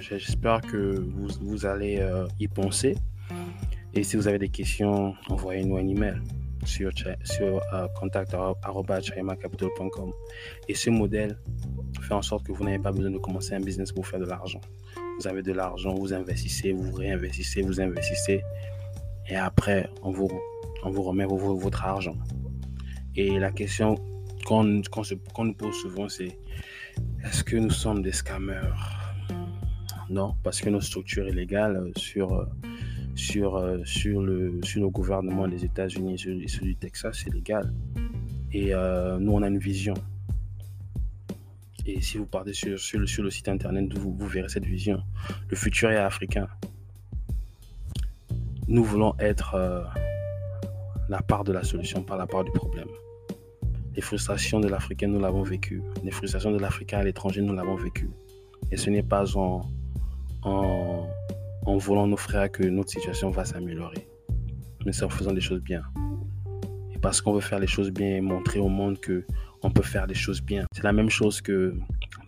J'espère 0.00 0.60
que 0.60 1.00
vous, 1.00 1.28
vous 1.40 1.66
allez 1.66 1.98
euh, 1.98 2.26
y 2.38 2.46
penser. 2.46 2.96
Et 3.94 4.02
si 4.02 4.16
vous 4.16 4.28
avez 4.28 4.38
des 4.38 4.50
questions, 4.50 5.14
envoyez-nous 5.28 5.76
un 5.76 5.86
email 5.86 6.20
sur, 6.64 6.90
sur 7.24 7.56
uh, 7.72 7.88
Et 10.68 10.74
ce 10.74 10.90
modèle 10.90 11.38
fait 12.00 12.14
en 12.14 12.22
sorte 12.22 12.46
que 12.46 12.52
vous 12.52 12.64
n'avez 12.64 12.78
pas 12.78 12.92
besoin 12.92 13.10
de 13.10 13.18
commencer 13.18 13.54
un 13.54 13.60
business 13.60 13.92
pour 13.92 14.06
faire 14.06 14.20
de 14.20 14.26
l'argent. 14.26 14.60
Vous 15.18 15.26
avez 15.26 15.42
de 15.42 15.52
l'argent, 15.52 15.94
vous 15.94 16.12
investissez, 16.12 16.72
vous 16.72 16.92
réinvestissez, 16.92 17.62
vous 17.62 17.80
investissez. 17.80 18.42
Et 19.28 19.36
après, 19.36 19.88
on 20.02 20.10
vous, 20.10 20.28
on 20.82 20.90
vous 20.90 21.02
remet 21.02 21.24
votre 21.24 21.84
argent. 21.84 22.16
Et 23.16 23.38
la 23.38 23.52
question 23.52 23.96
qu'on 24.44 24.64
nous 24.64 25.54
pose 25.54 25.74
souvent, 25.80 26.08
c'est 26.08 26.38
est-ce 27.24 27.42
que 27.44 27.56
nous 27.56 27.70
sommes 27.70 28.02
des 28.02 28.12
scammers? 28.12 28.74
Non, 30.10 30.34
parce 30.42 30.60
que 30.60 30.68
nos 30.68 30.80
structures 30.80 31.26
illégales 31.28 31.90
sur, 31.96 32.46
sur, 33.14 33.80
sur, 33.84 34.22
le, 34.22 34.60
sur 34.62 34.88
gouvernement 34.90 35.48
des 35.48 35.64
États-Unis 35.64 36.14
et 36.14 36.48
celui 36.48 36.66
du 36.66 36.76
Texas, 36.76 37.22
c'est 37.22 37.32
légal. 37.32 37.72
Et 38.54 38.72
euh, 38.72 39.18
nous, 39.18 39.32
on 39.32 39.42
a 39.42 39.48
une 39.48 39.58
vision. 39.58 39.94
Et 41.86 42.00
si 42.00 42.18
vous 42.18 42.26
partez 42.26 42.52
sur, 42.52 42.78
sur, 42.78 43.00
le, 43.00 43.06
sur 43.06 43.24
le 43.24 43.30
site 43.30 43.48
internet, 43.48 43.92
vous, 43.98 44.16
verrez 44.26 44.48
cette 44.48 44.64
vision. 44.64 45.02
Le 45.48 45.56
futur 45.56 45.90
est 45.90 45.96
africain. 45.96 46.46
Nous 48.68 48.84
voulons 48.84 49.14
être 49.18 49.54
euh, 49.54 49.82
la 51.08 51.20
part 51.20 51.42
de 51.42 51.52
la 51.52 51.64
solution, 51.64 52.02
pas 52.02 52.16
la 52.16 52.28
part 52.28 52.44
du 52.44 52.52
problème. 52.52 52.88
Les 53.94 54.00
frustrations 54.00 54.60
de 54.60 54.68
l'Africain, 54.68 55.08
nous 55.08 55.20
l'avons 55.20 55.42
vécu. 55.42 55.82
Les 56.04 56.12
frustrations 56.12 56.52
de 56.52 56.58
l'Africain 56.58 56.98
à 56.98 57.02
l'étranger, 57.02 57.42
nous 57.42 57.54
l'avons 57.54 57.76
vécu. 57.76 58.08
Et 58.70 58.76
ce 58.76 58.88
n'est 58.88 59.02
pas 59.02 59.36
en, 59.36 59.62
en 61.66 61.76
volant 61.78 62.06
nos 62.06 62.16
frères 62.16 62.50
que 62.50 62.62
notre 62.64 62.90
situation 62.90 63.30
va 63.30 63.44
s'améliorer. 63.44 64.08
Mais 64.84 64.92
c'est 64.92 65.04
en 65.04 65.08
faisant 65.08 65.32
des 65.32 65.40
choses 65.40 65.62
bien. 65.62 65.82
Et 66.94 66.98
parce 66.98 67.20
qu'on 67.20 67.32
veut 67.32 67.40
faire 67.40 67.58
les 67.58 67.66
choses 67.66 67.90
bien 67.90 68.16
et 68.16 68.20
montrer 68.20 68.60
au 68.60 68.68
monde 68.68 68.98
que 69.00 69.24
on 69.62 69.70
peut 69.70 69.82
faire 69.82 70.06
des 70.06 70.14
choses 70.14 70.42
bien. 70.42 70.66
C'est 70.72 70.82
la 70.82 70.92
même 70.92 71.08
chose 71.08 71.40
que 71.40 71.74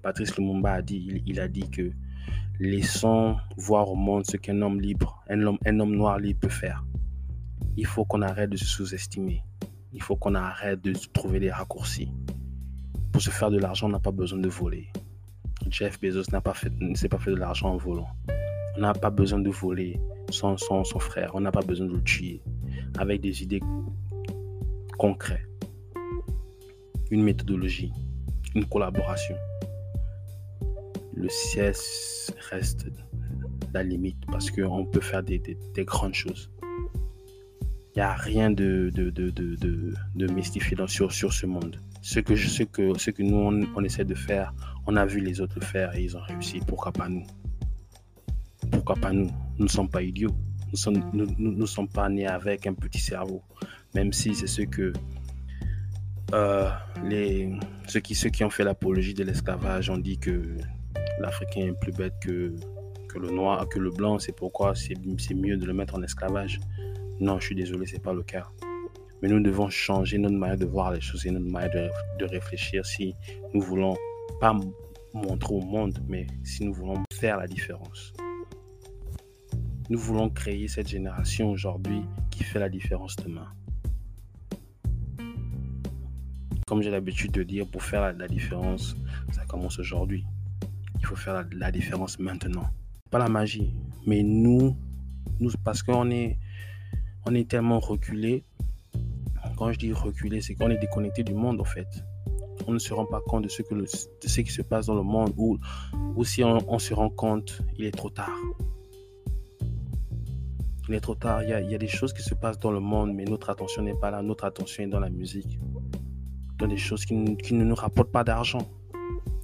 Patrice 0.02 0.36
Lumumba 0.36 0.72
a 0.72 0.82
dit. 0.82 1.22
Il, 1.26 1.38
a 1.38 1.48
dit 1.48 1.68
que 1.68 1.90
laissons 2.58 3.36
voir 3.58 3.90
au 3.90 3.94
monde 3.94 4.24
ce 4.24 4.38
qu'un 4.38 4.62
homme 4.62 4.80
libre, 4.80 5.22
un 5.28 5.42
homme, 5.42 5.58
un 5.66 5.78
homme 5.80 5.94
noir 5.94 6.18
libre 6.18 6.40
peut 6.40 6.48
faire. 6.48 6.84
Il 7.76 7.84
faut 7.84 8.06
qu'on 8.06 8.22
arrête 8.22 8.48
de 8.48 8.56
se 8.56 8.64
sous-estimer. 8.64 9.42
Il 9.92 10.02
faut 10.02 10.16
qu'on 10.16 10.34
arrête 10.34 10.80
de 10.82 10.94
trouver 11.12 11.40
des 11.40 11.50
raccourcis. 11.50 12.10
Pour 13.12 13.20
se 13.20 13.30
faire 13.30 13.50
de 13.50 13.58
l'argent, 13.58 13.86
on 13.86 13.90
n'a 13.90 14.00
pas 14.00 14.12
besoin 14.12 14.38
de 14.38 14.48
voler. 14.48 14.88
Jeff 15.68 16.00
Bezos 16.00 16.30
n'a 16.32 16.40
pas 16.40 16.54
fait, 16.54 16.72
ne 16.80 16.94
s'est 16.94 17.08
pas 17.08 17.18
fait 17.18 17.30
de 17.30 17.36
l'argent 17.36 17.70
en 17.70 17.76
volant. 17.76 18.08
On 18.76 18.80
n'a 18.80 18.92
pas 18.92 19.10
besoin 19.10 19.38
de 19.38 19.50
voler 19.50 19.98
son, 20.30 20.56
son, 20.56 20.84
son 20.84 20.98
frère. 20.98 21.30
On 21.34 21.40
n'a 21.40 21.52
pas 21.52 21.62
besoin 21.62 21.86
de 21.86 21.92
le 21.92 22.02
tuer. 22.02 22.42
Avec 22.98 23.20
des 23.20 23.42
idées 23.42 23.60
concrètes 24.98 25.46
une 27.10 27.22
méthodologie, 27.22 27.92
une 28.54 28.64
collaboration. 28.66 29.36
Le 31.14 31.28
CS 31.28 32.32
reste 32.50 32.86
la 33.72 33.82
limite 33.82 34.18
parce 34.30 34.50
qu'on 34.50 34.84
peut 34.84 35.00
faire 35.00 35.22
des, 35.22 35.40
grandes 35.78 36.14
choses. 36.14 36.50
Il 37.94 38.00
n'y 38.00 38.02
a 38.02 38.12
rien 38.12 38.50
de, 38.50 38.90
de, 38.92 39.10
de, 39.10 39.30
de, 39.30 40.26
mystifiant 40.32 40.86
sur, 40.86 41.12
sur 41.12 41.32
ce 41.32 41.46
monde. 41.46 41.80
Ce 42.02 42.20
que, 42.20 42.36
ce 42.36 42.62
que, 42.62 42.98
ce 42.98 43.10
que 43.10 43.22
nous, 43.22 43.66
on, 43.74 43.84
essaie 43.84 44.04
de 44.04 44.14
faire, 44.14 44.52
on 44.86 44.96
a 44.96 45.06
vu 45.06 45.20
les 45.20 45.40
autres 45.40 45.58
le 45.58 45.64
faire 45.64 45.94
et 45.96 46.02
ils 46.02 46.16
ont 46.16 46.20
réussi. 46.20 46.60
Pourquoi 46.66 46.92
pas 46.92 47.08
nous? 47.08 47.26
Pourquoi 48.70 48.96
pas 48.96 49.12
nous? 49.12 49.30
Nous 49.58 49.64
ne 49.64 49.70
sommes 49.70 49.88
pas 49.88 50.02
idiots. 50.02 50.34
Nous 51.12 51.26
ne 51.38 51.66
sommes, 51.66 51.88
pas 51.88 52.08
nés 52.08 52.26
avec 52.26 52.66
un 52.66 52.74
petit 52.74 52.98
cerveau. 52.98 53.42
Même 53.94 54.12
si 54.12 54.34
c'est 54.34 54.46
ce 54.46 54.62
que 54.62 54.92
euh, 56.34 56.68
ceux, 57.86 58.00
qui, 58.00 58.44
ont 58.44 58.50
fait 58.50 58.64
l'apologie 58.64 59.14
de 59.14 59.22
l'esclavage 59.22 59.88
ont 59.90 59.98
dit 59.98 60.18
que 60.18 60.42
l'Africain 61.20 61.68
est 61.68 61.80
plus 61.80 61.92
bête 61.92 62.14
que, 62.20 62.52
le 63.18 63.30
noir, 63.30 63.66
que 63.68 63.78
le 63.78 63.90
blanc, 63.90 64.18
c'est 64.18 64.36
pourquoi 64.36 64.74
c'est 64.74 64.94
mieux 65.34 65.56
de 65.56 65.64
le 65.64 65.72
mettre 65.72 65.94
en 65.94 66.02
esclavage. 66.02 66.60
Non, 67.20 67.38
je 67.40 67.46
suis 67.46 67.54
désolé, 67.54 67.86
c'est 67.86 68.02
pas 68.02 68.12
le 68.12 68.22
cas. 68.22 68.48
Mais 69.22 69.28
nous 69.28 69.40
devons 69.40 69.70
changer 69.70 70.18
notre 70.18 70.34
manière 70.34 70.58
de 70.58 70.66
voir 70.66 70.90
les 70.90 71.00
choses 71.00 71.24
et 71.24 71.30
notre 71.30 71.46
manière 71.46 71.70
de, 71.70 71.88
de 72.18 72.30
réfléchir 72.30 72.84
si 72.84 73.14
nous 73.54 73.62
voulons 73.62 73.96
pas 74.40 74.54
montrer 75.14 75.54
au 75.54 75.62
monde, 75.62 75.98
mais 76.06 76.26
si 76.44 76.64
nous 76.66 76.74
voulons 76.74 77.02
faire 77.14 77.38
la 77.38 77.46
différence. 77.46 78.12
Nous 79.88 79.98
voulons 79.98 80.30
créer 80.30 80.68
cette 80.68 80.88
génération 80.88 81.50
aujourd'hui 81.50 82.02
qui 82.30 82.44
fait 82.44 82.58
la 82.58 82.68
différence 82.68 83.16
demain 83.16 83.48
comme 86.66 86.82
j'ai 86.82 86.90
l'habitude 86.90 87.30
de 87.30 87.44
dire, 87.44 87.64
pour 87.64 87.82
faire 87.82 88.12
la, 88.12 88.26
différence, 88.26 88.96
ça 89.30 89.44
commence 89.46 89.78
aujourd'hui. 89.78 90.24
Il 90.98 91.06
faut 91.06 91.14
faire 91.14 91.46
la, 91.52 91.70
différence 91.70 92.18
maintenant. 92.18 92.68
Pas 93.08 93.20
la 93.20 93.28
magie, 93.28 93.72
mais 94.04 94.24
nous, 94.24 94.76
parce 95.64 95.84
qu'on 95.84 96.10
est, 96.10 96.38
on 97.24 97.40
tellement 97.44 97.78
reculé. 97.78 98.44
Quand 99.56 99.70
je 99.70 99.78
dis 99.78 99.92
reculé, 99.92 100.40
c'est 100.40 100.56
qu'on 100.56 100.70
est 100.70 100.78
déconnecté 100.78 101.22
du 101.22 101.34
monde 101.34 101.60
en 101.60 101.64
fait. 101.64 101.86
On 102.66 102.72
ne 102.72 102.80
se 102.80 102.92
rend 102.92 103.06
pas 103.06 103.20
compte 103.20 103.44
de 103.44 103.48
ce, 103.48 103.62
qui 104.40 104.52
se 104.52 104.62
passe 104.62 104.86
dans 104.86 104.96
le 104.96 105.04
monde 105.04 105.32
ou, 105.36 105.58
ou 106.16 106.24
si 106.24 106.42
on, 106.42 106.58
on, 106.68 106.80
se 106.80 106.92
rend 106.92 107.10
compte, 107.10 107.62
il 107.78 107.84
est 107.84 107.96
trop 107.96 108.10
tard. 108.10 108.36
Il 110.88 110.94
est 110.94 111.00
trop 111.00 111.14
tard. 111.14 111.42
Il 111.42 111.48
y, 111.48 111.74
a, 111.74 111.78
des 111.78 111.88
choses 111.88 112.12
qui 112.12 112.22
se 112.22 112.34
passent 112.34 112.58
dans 112.58 112.70
le 112.70 112.80
monde, 112.80 113.12
mais 113.12 113.24
notre 113.24 113.50
attention 113.50 113.82
n'est 113.82 113.98
pas 113.98 114.10
là. 114.10 114.22
Notre 114.22 114.44
attention 114.44 114.84
est 114.84 114.88
dans 114.88 115.00
la 115.00 115.10
musique 115.10 115.58
dans 116.58 116.66
des 116.66 116.76
choses 116.76 117.04
qui, 117.04 117.14
ne 117.14 117.64
nous 117.64 117.74
rapportent 117.74 118.12
pas 118.12 118.24
d'argent. 118.24 118.66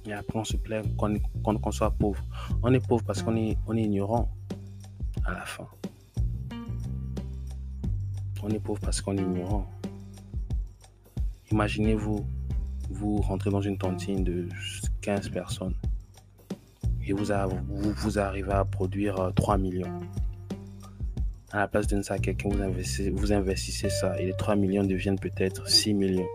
Et 0.05 0.13
après, 0.13 0.39
on 0.39 0.43
se 0.43 0.57
plaint 0.57 0.85
qu'on 0.97 1.71
soit 1.71 1.91
pauvre. 1.91 2.23
On 2.61 2.73
est 2.73 2.85
pauvre 2.85 3.03
parce 3.03 3.21
qu'on 3.21 3.35
est, 3.35 3.57
ignorant 3.69 4.29
à 5.25 5.33
la 5.33 5.45
fin. 5.45 5.67
On 8.41 8.49
est 8.49 8.59
pauvre 8.59 8.81
parce 8.81 9.01
qu'on 9.01 9.17
est 9.17 9.21
ignorant. 9.21 9.65
Imaginez-vous, 11.51 12.25
vous 12.89 13.17
rentrez 13.21 13.49
dans 13.49 13.61
une 13.61 13.77
tontine 13.77 14.23
de 14.23 14.49
15 15.01 15.29
personnes 15.29 15.75
et 17.05 17.13
vous, 17.13 17.25
vous, 17.67 17.93
vous, 17.93 18.19
arrivez 18.19 18.51
à 18.51 18.65
produire 18.65 19.31
3 19.35 19.55
euh, 19.55 19.57
millions. 19.57 19.99
À 21.53 21.59
la 21.59 21.67
place 21.69 21.87
de 21.87 22.01
ça 22.01 22.15
à 22.15 22.17
quelqu'un, 22.17 22.49
vous 22.49 22.61
investissez, 22.61 23.09
vous 23.09 23.31
investissez 23.31 23.89
ça 23.89 24.19
et 24.19 24.25
les 24.25 24.33
3 24.33 24.57
millions 24.57 24.83
deviennent 24.83 25.19
peut-être 25.19 25.69
6 25.69 25.93
millions 25.93 26.27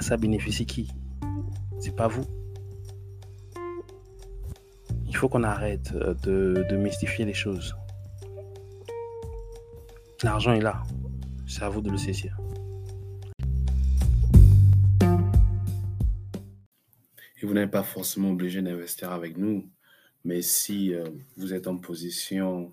ça 0.00 0.16
bénéficie 0.16 0.66
qui? 0.66 0.88
C'est 1.80 1.94
pas 1.94 2.08
vous. 2.08 2.24
Il 5.06 5.16
faut 5.16 5.28
qu'on 5.28 5.42
arrête 5.42 5.92
euh, 5.94 6.14
de, 6.22 6.76
mystifier 6.76 7.24
les 7.24 7.34
choses. 7.34 7.74
L'argent 10.22 10.52
est 10.52 10.60
là. 10.60 10.82
C'est 11.46 11.62
à 11.62 11.68
vous 11.68 11.80
de 11.80 11.90
le 11.90 11.96
saisir. 11.96 12.36
Et 17.40 17.46
vous 17.46 17.54
n'êtes 17.54 17.70
pas 17.70 17.82
forcément 17.82 18.30
obligé 18.30 18.62
d'investir 18.62 19.12
avec 19.12 19.36
nous, 19.36 19.68
mais 20.24 20.42
si 20.42 20.92
euh, 20.92 21.04
vous 21.36 21.54
êtes 21.54 21.68
en 21.68 21.76
position 21.76 22.72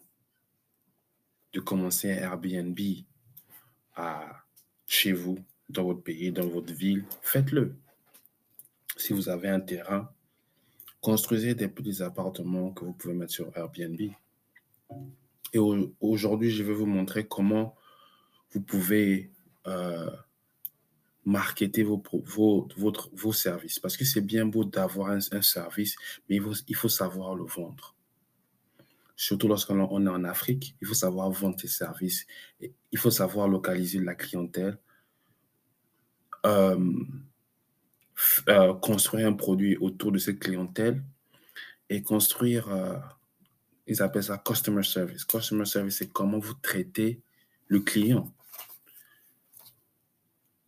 de 1.55 1.61
commencer 1.61 2.11
un 2.11 2.17
Airbnb 2.17 2.77
à 3.95 4.43
chez 4.85 5.13
vous, 5.13 5.39
dans 5.69 5.85
votre 5.85 6.03
pays, 6.03 6.31
dans 6.31 6.47
votre 6.47 6.73
ville, 6.73 7.05
faites-le. 7.21 7.75
Si 8.97 9.13
vous 9.13 9.29
avez 9.29 9.47
un 9.47 9.61
terrain, 9.61 10.11
construisez 10.99 11.55
des 11.55 11.69
petits 11.69 12.03
appartements 12.03 12.71
que 12.71 12.83
vous 12.83 12.91
pouvez 12.91 13.13
mettre 13.13 13.31
sur 13.31 13.57
Airbnb. 13.57 13.99
Et 15.53 15.59
aujourd'hui, 16.01 16.51
je 16.51 16.61
vais 16.61 16.73
vous 16.73 16.85
montrer 16.85 17.25
comment 17.25 17.75
vous 18.51 18.61
pouvez 18.61 19.31
euh, 19.65 20.11
marketer 21.23 21.83
vos, 21.83 22.03
vos, 22.25 22.67
vos 23.13 23.33
services. 23.33 23.79
Parce 23.79 23.95
que 23.95 24.03
c'est 24.03 24.21
bien 24.21 24.45
beau 24.45 24.65
d'avoir 24.65 25.11
un, 25.11 25.41
service, 25.41 25.95
mais 26.29 26.39
il 26.67 26.75
faut 26.75 26.89
savoir 26.89 27.33
le 27.33 27.45
vendre. 27.45 27.94
Surtout 29.15 29.47
lorsqu'on 29.47 30.05
est 30.05 30.09
en 30.09 30.23
Afrique, 30.23 30.75
il 30.81 30.87
faut 30.87 30.93
savoir 30.93 31.29
vendre 31.29 31.59
ses 31.59 31.67
services, 31.67 32.25
il 32.59 32.97
faut 32.97 33.11
savoir 33.11 33.47
localiser 33.47 33.99
la 33.99 34.15
clientèle, 34.15 34.77
euh, 36.45 36.93
euh, 38.49 38.73
construire 38.75 39.27
un 39.27 39.33
produit 39.33 39.77
autour 39.77 40.11
de 40.11 40.17
cette 40.17 40.39
clientèle 40.39 41.03
et 41.89 42.01
construire, 42.01 42.69
euh, 42.69 42.97
ils 43.87 44.01
appellent 44.01 44.23
ça 44.23 44.37
customer 44.37 44.83
service. 44.83 45.25
Customer 45.25 45.65
service, 45.65 45.97
c'est 45.97 46.11
comment 46.11 46.39
vous 46.39 46.53
traitez 46.55 47.21
le 47.67 47.79
client. 47.79 48.31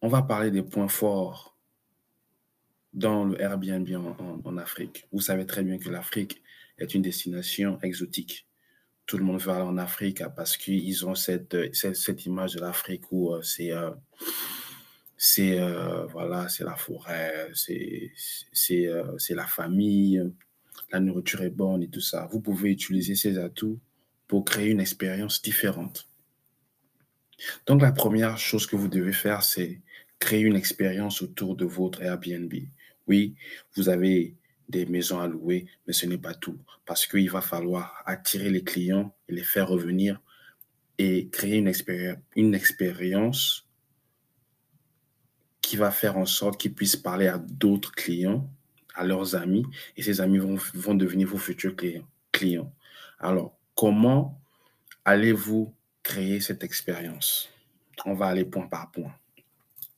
On 0.01 0.09
va 0.09 0.21
parler 0.21 0.51
des 0.51 0.63
points 0.63 0.87
forts 0.87 1.57
dans 2.93 3.25
le 3.25 3.39
Airbnb 3.41 3.87
en, 4.43 4.57
Afrique. 4.57 5.07
Vous 5.11 5.21
savez 5.21 5.45
très 5.45 5.63
bien 5.63 5.77
que 5.77 5.89
l'Afrique 5.89 6.41
est 6.77 6.93
une 6.93 7.01
destination 7.01 7.79
exotique. 7.81 8.47
Tout 9.05 9.17
le 9.17 9.23
monde 9.23 9.41
aller 9.41 9.61
en 9.61 9.77
Afrique 9.77 10.21
parce 10.35 10.57
qu'ils 10.57 11.05
ont 11.05 11.15
cette, 11.15 11.55
cette, 11.73 12.25
image 12.25 12.55
de 12.55 12.59
l'Afrique 12.59 13.11
où 13.11 13.33
euh, 13.33 13.41
c'est 13.41 13.71
euh, 13.71 13.91
c'est 15.15 15.59
euh, 15.59 16.05
voilà, 16.07 16.49
c'est 16.49 16.63
la 16.63 16.75
forêt, 16.75 17.49
c'est 17.53 18.11
la 19.29 19.47
famille, 19.47 20.21
la 20.91 20.99
nourriture 20.99 21.41
est 21.41 21.49
bonne 21.49 21.83
et 21.83 21.87
tout 21.87 22.01
ça. 22.01 22.27
Vous 22.31 22.41
pouvez 22.41 22.69
utiliser 22.69 23.15
ces 23.15 23.37
atouts 23.37 23.79
pour 24.27 24.45
créer 24.45 24.69
une 24.69 24.81
expérience 24.81 25.41
différente. 25.41 26.07
Donc 27.65 27.81
la 27.81 27.91
première 27.91 28.37
chose 28.37 28.67
que 28.67 28.75
vous 28.75 28.87
devez 28.87 29.13
faire, 29.13 29.43
c'est 29.43 29.81
créer 30.19 30.41
une 30.41 30.55
expérience 30.55 31.21
autour 31.21 31.55
de 31.55 31.65
votre 31.65 32.01
Airbnb. 32.01 32.53
Oui, 33.07 33.35
vous 33.75 33.89
avez 33.89 34.35
des 34.69 34.85
maisons 34.85 35.19
à 35.19 35.27
louer, 35.27 35.67
mais 35.85 35.93
ce 35.93 36.05
n'est 36.05 36.17
pas 36.17 36.33
tout. 36.33 36.57
Parce 36.85 37.07
qu'il 37.07 37.29
va 37.29 37.41
falloir 37.41 38.03
attirer 38.05 38.49
les 38.49 38.63
clients 38.63 39.15
et 39.27 39.33
les 39.33 39.43
faire 39.43 39.67
revenir 39.67 40.21
et 40.97 41.27
créer 41.29 41.57
une, 41.57 41.71
une 42.35 42.55
expérience 42.55 43.67
qui 45.61 45.75
va 45.75 45.91
faire 45.91 46.17
en 46.17 46.25
sorte 46.25 46.59
qu'ils 46.59 46.73
puissent 46.73 46.95
parler 46.95 47.27
à 47.27 47.37
d'autres 47.37 47.91
clients, 47.91 48.49
à 48.95 49.03
leurs 49.03 49.35
amis, 49.35 49.65
et 49.95 50.01
ces 50.01 50.21
amis 50.21 50.39
vont, 50.39 50.57
vont 50.73 50.95
devenir 50.95 51.27
vos 51.27 51.37
futurs 51.37 51.75
clients. 52.31 52.73
Alors, 53.19 53.57
comment 53.75 54.41
allez-vous 55.05 55.73
créer 56.03 56.39
cette 56.39 56.63
expérience? 56.63 57.49
On 58.05 58.13
va 58.13 58.27
aller 58.27 58.45
point 58.45 58.67
par 58.67 58.91
point. 58.91 59.13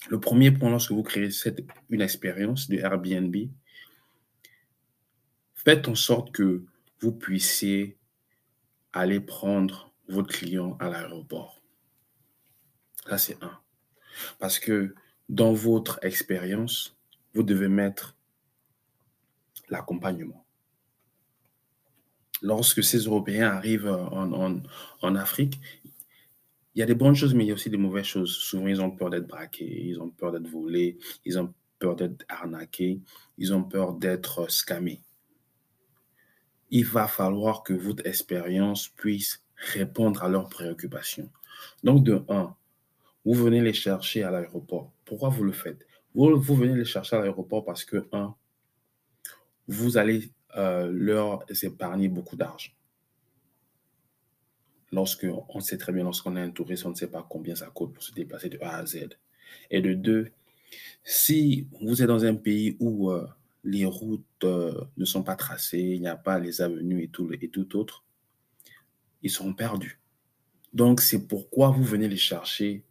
Le 0.10 0.19
premier 0.19 0.51
point, 0.51 0.69
lorsque 0.69 0.91
vous 0.91 1.03
créez 1.03 1.29
cette, 1.32 1.63
une 1.89 2.01
expérience 2.01 2.69
de 2.69 2.77
Airbnb, 2.77 3.36
faites 5.65 5.88
en 5.88 5.95
sorte 5.95 6.32
que 6.32 6.63
vous 7.02 7.12
puissiez 7.12 7.98
aller 8.93 9.19
prendre 9.19 9.93
votre 10.08 10.30
client 10.30 10.78
à 10.80 10.89
l'aéroport. 10.89 11.62
Ça, 13.08 13.17
c'est 13.17 13.43
un. 13.43 13.60
Parce 14.39 14.58
que 14.58 14.95
dans 15.28 15.54
votre 15.54 16.00
expérience, 16.02 16.98
vous 17.34 17.43
devez 17.43 17.67
mettre 17.67 18.15
l'accompagnement. 19.69 20.45
Lorsque 22.41 22.84
ces 22.84 23.00
Européens 23.00 23.50
arrivent 23.50 23.88
en, 23.88 24.62
en, 25.02 25.15
Afrique, 25.15 25.60
il 26.74 26.80
y 26.80 26.82
a 26.82 26.86
des 26.86 26.95
bonnes 26.95 27.15
choses, 27.15 27.34
mais 27.34 27.43
il 27.43 27.48
y 27.48 27.52
a 27.52 27.54
aussi 27.54 27.69
des 27.69 27.78
mauvaises 27.78 28.06
choses. 28.06 28.32
Souvent, 28.32 28.67
ils 28.67 28.82
ont 28.82 28.91
peur 28.91 29.10
d'être 29.10 29.28
braqués, 29.28 29.84
ils 29.88 30.00
ont 30.00 30.10
peur 30.10 30.32
d'être 30.32 30.48
volés, 30.48 30.98
ils 31.26 31.38
ont 31.38 31.54
peur 31.80 31.98
d'être 31.98 32.24
arnaqués, 32.30 33.02
ils 33.38 33.54
ont 33.54 33.63
peur 33.63 33.93
d'être 33.93 34.50
scammés. 34.50 35.02
Il 36.71 36.86
va 36.86 37.08
falloir 37.08 37.63
que 37.63 37.73
votre 37.73 38.05
expérience 38.05 38.88
puisse 38.88 39.43
répondre 39.73 40.23
à 40.23 40.29
leurs 40.29 40.49
préoccupations. 40.49 41.29
Donc, 41.84 42.03
de 42.03 42.21
un, 42.29 42.55
vous 43.25 43.34
venez 43.34 43.62
les 43.62 43.73
chercher 43.73 44.23
à 44.23 44.32
l'aéroport. 44.32 44.91
Pourquoi 45.05 45.29
vous 45.29 45.43
le 45.43 45.51
faites? 45.51 45.86
Vous, 46.15 46.55
venez 46.55 46.75
les 46.75 46.86
chercher 46.86 47.17
à 47.17 47.19
l'aéroport 47.19 47.63
parce 47.65 47.84
que, 47.84 48.08
un, 48.12 48.36
vous 49.67 49.97
allez 49.97 50.32
euh, 50.58 50.89
leur 50.91 51.45
épargner 51.63 52.08
beaucoup 52.08 52.36
d'argent 52.36 52.71
lorsque 54.91 55.27
on 55.49 55.60
sait 55.60 55.77
très 55.77 55.91
bien, 55.91 56.03
lorsqu'on 56.03 56.36
est 56.36 56.41
un 56.41 56.49
touriste, 56.49 56.86
on 56.86 56.89
ne 56.89 56.95
sait 56.95 57.08
pas 57.08 57.25
combien 57.27 57.55
ça 57.55 57.67
coûte 57.67 57.93
pour 57.93 58.03
se 58.03 58.13
déplacer 58.13 58.49
de 58.49 58.58
A 58.62 58.77
à 58.77 58.86
Z. 58.86 59.10
Et 59.69 59.82
de 59.82 59.93
deux, 59.93 60.32
si 61.03 61.67
vous 61.82 62.01
êtes 62.01 62.08
dans 62.08 62.25
un 62.25 62.36
pays 62.36 62.77
où 62.79 63.12
euh, 63.12 63.27
les 63.69 63.86
routes 63.86 64.25
euh, 64.43 64.73
ne 64.97 65.05
sont 65.05 65.23
pas 65.23 65.36
tracées, 65.36 65.79
il 65.79 66.01
n'y 66.01 66.08
a 66.08 66.15
pas 66.15 66.39
les 66.39 66.62
avenues 66.62 67.03
et 67.03 67.10
tout, 67.10 67.32
et 67.32 67.49
tout 67.49 67.77
autre, 67.77 68.03
ils 69.21 69.29
seront 69.29 69.53
perdus. 69.53 69.99
Donc, 70.73 71.01
c'est 71.01 71.27
pourquoi 71.27 71.69
vous 71.69 71.84
venez 71.84 72.08
les 72.08 72.17
chercher 72.17 72.84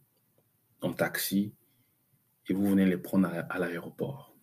en 0.81 0.93
taxi 0.93 1.53
et 2.47 2.53
vous 2.53 2.69
venez 2.69 2.85
les 2.85 2.97
prendre 2.97 3.27
à, 3.27 3.59
l'aéroport. 3.59 4.33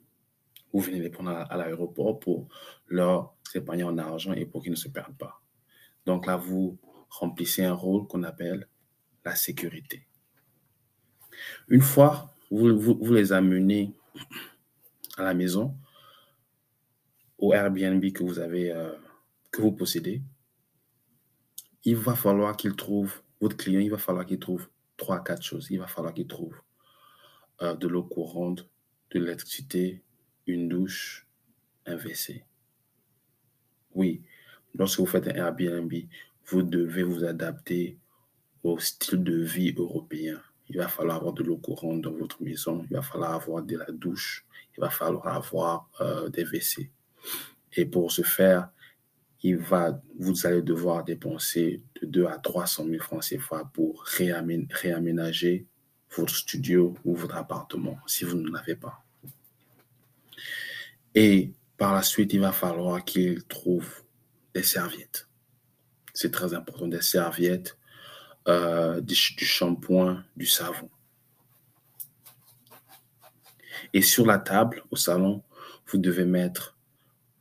Vous 0.72 0.81
venez 0.81 1.01
les 1.01 1.09
prendre 1.09 1.31
à, 1.31 1.57
l'aéroport 1.57 2.20
pour 2.20 2.49
leur 2.87 3.35
épargner 3.55 3.85
en 3.85 3.96
argent 3.96 4.35
et 4.35 4.44
pour 4.44 4.62
qu'ils 4.62 4.72
ne 4.72 4.77
se 4.77 4.88
perdent 4.88 5.16
pas. 5.16 5.42
Donc 6.05 6.27
là, 6.27 6.37
vous 6.37 6.79
remplissez 7.09 7.64
un 7.64 7.72
rôle 7.72 8.07
qu'on 8.07 8.25
appelle 8.25 8.68
la 9.25 9.35
sécurité. 9.35 10.07
Une 11.68 11.81
fois 11.81 12.35
vous, 12.51 12.79
vous, 12.79 13.12
les 13.12 13.33
amenez 13.33 13.94
à 15.16 15.22
la 15.22 15.35
maison, 15.35 15.75
au 17.38 17.53
Airbnb 17.53 18.05
que 18.12 18.22
vous 18.22 18.38
avez, 18.38 18.72
euh, 18.72 18.92
que 19.51 19.62
vous 19.62 19.72
possédez, 19.72 20.22
il 21.85 21.96
va 21.96 22.14
falloir 22.14 22.57
qu'il 22.57 22.75
trouve, 22.75 23.22
votre 23.40 23.57
client, 23.57 23.81
il 23.81 23.90
va 23.90 23.99
falloir 23.99 24.27
qu'il 24.27 24.38
trouve 24.38 24.68
trois, 24.96 25.22
quatre 25.22 25.42
choses. 25.42 25.68
Il 25.70 25.79
va 25.79 25.87
falloir 25.87 26.14
qu'il 26.14 26.27
trouve 26.27 26.55
euh, 27.62 27.75
de 27.75 27.87
l'eau 27.87 28.03
courante, 28.03 28.68
de 29.11 29.20
l'électricité, 29.20 30.03
une 30.46 30.68
douche, 30.68 31.27
un 31.87 31.96
WC. 31.96 32.44
Oui, 33.94 34.22
lorsque 34.75 34.99
vous 34.99 35.07
faites 35.07 35.29
un 35.29 35.35
Airbnb, 35.35 35.92
vous 36.46 36.62
devez 36.62 37.03
vous 37.03 37.25
adapter 37.25 37.99
au 38.62 38.79
style 38.79 39.22
de 39.22 39.37
vie 39.37 39.75
européen. 39.77 40.40
Il 40.68 40.79
va 40.79 40.88
falloir 40.88 41.16
avoir 41.18 41.33
de 41.33 41.44
l'eau 41.44 41.57
courante 41.57 42.03
dans 42.03 42.12
votre 42.12 42.42
maison, 42.42 42.85
il 42.90 42.96
va 42.96 43.03
falloir 43.03 43.33
avoir 43.33 43.62
de 43.62 43.77
la 43.77 43.87
douche, 43.87 44.44
il 44.77 44.81
va 44.81 44.90
falloir 44.90 45.29
avoir 45.29 45.88
euh, 46.01 46.29
des 46.29 46.44
WC. 46.44 46.90
Et 47.75 47.85
pour 47.85 48.12
ce 48.12 48.23
faire, 48.23 48.71
vous 50.19 50.47
allez 50.47 50.62
devoir 50.62 51.05
dépenser 51.05 51.83
de 52.01 52.07
2 52.07 52.27
à 52.27 52.39
300 52.39 52.87
000 52.89 53.03
francs 53.03 53.23
CFA 53.23 53.71
pour 53.73 54.03
réaménager 54.05 55.67
votre 56.17 56.35
studio 56.35 56.95
ou 57.05 57.15
votre 57.15 57.37
appartement 57.37 57.99
si 58.07 58.25
vous 58.25 58.37
ne 58.37 58.51
l'avez 58.51 58.77
pas. 58.77 59.05
Et 61.15 61.53
par 61.77 61.95
la 61.95 62.03
suite, 62.03 62.33
il 62.33 62.41
va 62.41 62.53
falloir 62.53 63.05
qu'il 63.05 63.45
trouve 63.45 64.03
des 64.55 64.62
serviettes 64.62 65.27
c'est 66.17 66.31
très 66.31 66.55
important, 66.55 66.89
des 66.89 67.03
serviettes, 67.03 67.77
euh, 68.49 69.01
du, 69.03 69.15
shampoing, 69.15 70.25
du 70.35 70.47
savon. 70.47 70.89
Et 73.93 74.01
sur 74.01 74.25
la 74.25 74.39
table, 74.39 74.83
au 74.91 74.97
salon, 74.97 75.43
vous 75.87 75.99
devez 75.99 76.25
mettre 76.25 76.76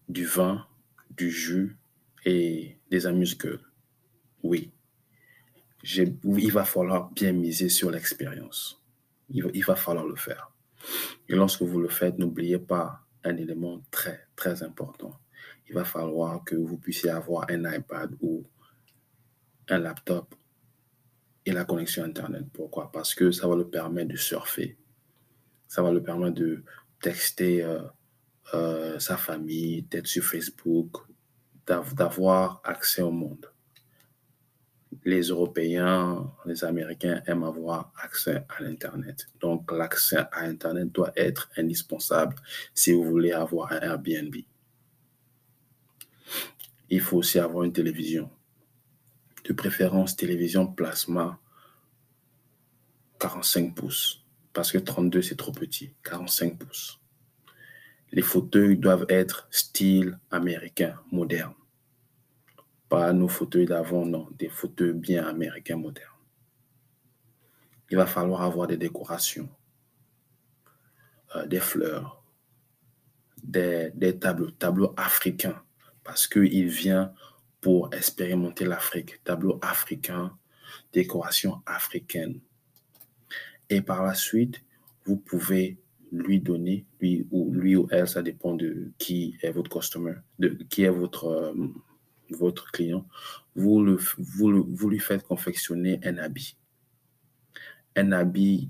du 0.09 0.25
vin, 0.25 0.65
du 1.09 1.29
jus 1.31 1.77
et 2.25 2.77
des 2.89 3.07
amuse-gueules. 3.07 3.63
Oui. 4.43 4.71
il 5.83 6.51
va 6.51 6.65
falloir 6.65 7.11
bien 7.11 7.31
miser 7.31 7.69
sur 7.69 7.91
l'expérience. 7.91 8.81
Il, 9.29 9.65
va 9.65 9.75
falloir 9.75 10.05
le 10.05 10.15
faire. 10.15 10.51
Et 11.27 11.35
lorsque 11.35 11.63
vous 11.63 11.79
le 11.79 11.89
faites, 11.89 12.19
n'oubliez 12.19 12.59
pas 12.59 13.01
un 13.23 13.37
élément 13.37 13.81
très, 13.89 14.27
très 14.35 14.61
important. 14.61 15.19
Il 15.67 15.73
va 15.73 15.83
falloir 15.83 16.43
que 16.43 16.55
vous 16.55 16.77
puissiez 16.77 17.09
avoir 17.09 17.49
un 17.49 17.73
iPad 17.73 18.15
ou 18.21 18.43
un 19.69 19.79
laptop 19.79 20.35
et 21.45 21.51
la 21.51 21.65
connexion 21.65 22.03
Internet. 22.03 22.45
Pourquoi? 22.53 22.91
Parce 22.91 23.15
que 23.15 23.31
ça 23.31 23.47
va 23.47 23.55
le 23.55 23.67
permettre 23.67 24.11
de 24.11 24.17
surfer. 24.17 24.77
Ça 25.67 25.81
va 25.81 25.91
le 25.91 26.03
permettre 26.03 26.35
de 26.35 26.63
texter 27.01 27.63
euh, 27.63 27.81
euh, 28.53 28.99
sa 28.99 29.17
famille, 29.17 29.84
d'être 29.84 30.08
sur 30.08 30.23
Facebook, 30.23 30.97
d'avoir 31.65 32.62
accès 32.63 33.01
au 33.01 33.12
monde. 33.12 33.51
Les 35.03 35.21
Européens, 35.23 36.31
les 36.45 36.63
Américains 36.63 37.21
aiment 37.25 37.43
avoir 37.43 37.91
accès 38.01 38.45
à 38.49 38.63
l'Internet. 38.63 39.27
Donc, 39.39 39.71
l'accès 39.71 40.19
à 40.31 40.41
Internet 40.43 40.91
doit 40.91 41.12
être 41.15 41.49
indispensable 41.58 42.36
si 42.73 42.93
vous 42.93 43.03
voulez 43.03 43.31
avoir 43.31 43.71
un 43.71 43.79
Airbnb. 43.79 44.36
Il 46.89 47.01
faut 47.01 47.17
aussi 47.17 47.39
avoir 47.39 47.63
une 47.63 47.73
télévision 47.73 48.29
de 49.43 49.53
préférence 49.53 50.15
télévision 50.15 50.65
plasma 50.67 51.39
45 53.19 53.75
pouces, 53.75 54.25
parce 54.53 54.71
que 54.71 54.77
32 54.77 55.21
c'est 55.21 55.36
trop 55.36 55.51
petit, 55.51 55.93
45 56.03 56.58
pouces. 56.58 56.99
Les 58.15 58.21
fauteuils 58.21 58.78
doivent 58.78 59.06
être 59.10 59.45
style 59.51 60.17
américain, 60.32 60.97
moderne. 61.12 61.54
Pas 62.88 63.12
nos 63.12 63.28
fauteuils 63.28 63.65
d'avant, 63.65 64.06
non, 64.06 64.30
des 64.39 64.47
fauteuils 64.47 64.93
bien 64.93 65.28
américains 65.28 65.75
modernes. 65.75 66.15
Il 67.89 67.97
va 67.97 68.06
falloir 68.06 68.41
avoir 68.41 68.67
des 68.67 68.78
décorations, 68.78 69.49
euh, 71.36 71.45
des 71.45 71.60
fleurs, 71.60 72.23
des, 73.43 73.91
des 73.93 74.17
tableaux, 74.17 74.51
tableaux 74.51 74.93
africains, 74.95 75.62
parce 76.06 76.25
qu'il 76.25 76.69
vient 76.69 77.13
pour 77.60 77.93
expérimenter 77.93 78.63
l'Afrique. 78.63 79.21
Tableau 79.25 79.60
africain, 79.62 80.38
décoration 80.93 81.62
africaine. 81.65 82.39
Et 83.69 83.82
par 83.82 84.04
la 84.04 84.13
suite, 84.13 84.63
vous 85.04 85.17
pouvez 85.17 85.78
lui 86.15 86.39
donner, 86.39 86.86
lui 86.99 87.28
ou, 87.32 87.51
lui 87.54 87.75
ou 87.75 87.88
elle, 87.91 88.08
ça 88.08 88.21
dépend 88.21 88.56
de 88.56 88.91
qui 88.97 89.38
est 89.41 89.51
votre 89.51 89.69
customer, 89.69 90.15
de 90.39 90.49
qui 90.69 90.84
est 90.84 90.89
votre, 90.89 91.25
euh, 91.25 91.54
votre 92.30 92.71
client, 92.71 93.08
vous, 93.56 93.84
le, 93.84 93.97
vous, 94.17 94.65
vous 94.69 94.89
lui 94.89 94.99
faites 94.99 95.23
confectionner 95.23 95.99
un 96.04 96.17
habit. 96.17 96.58
Un 97.95 98.12
habit 98.12 98.69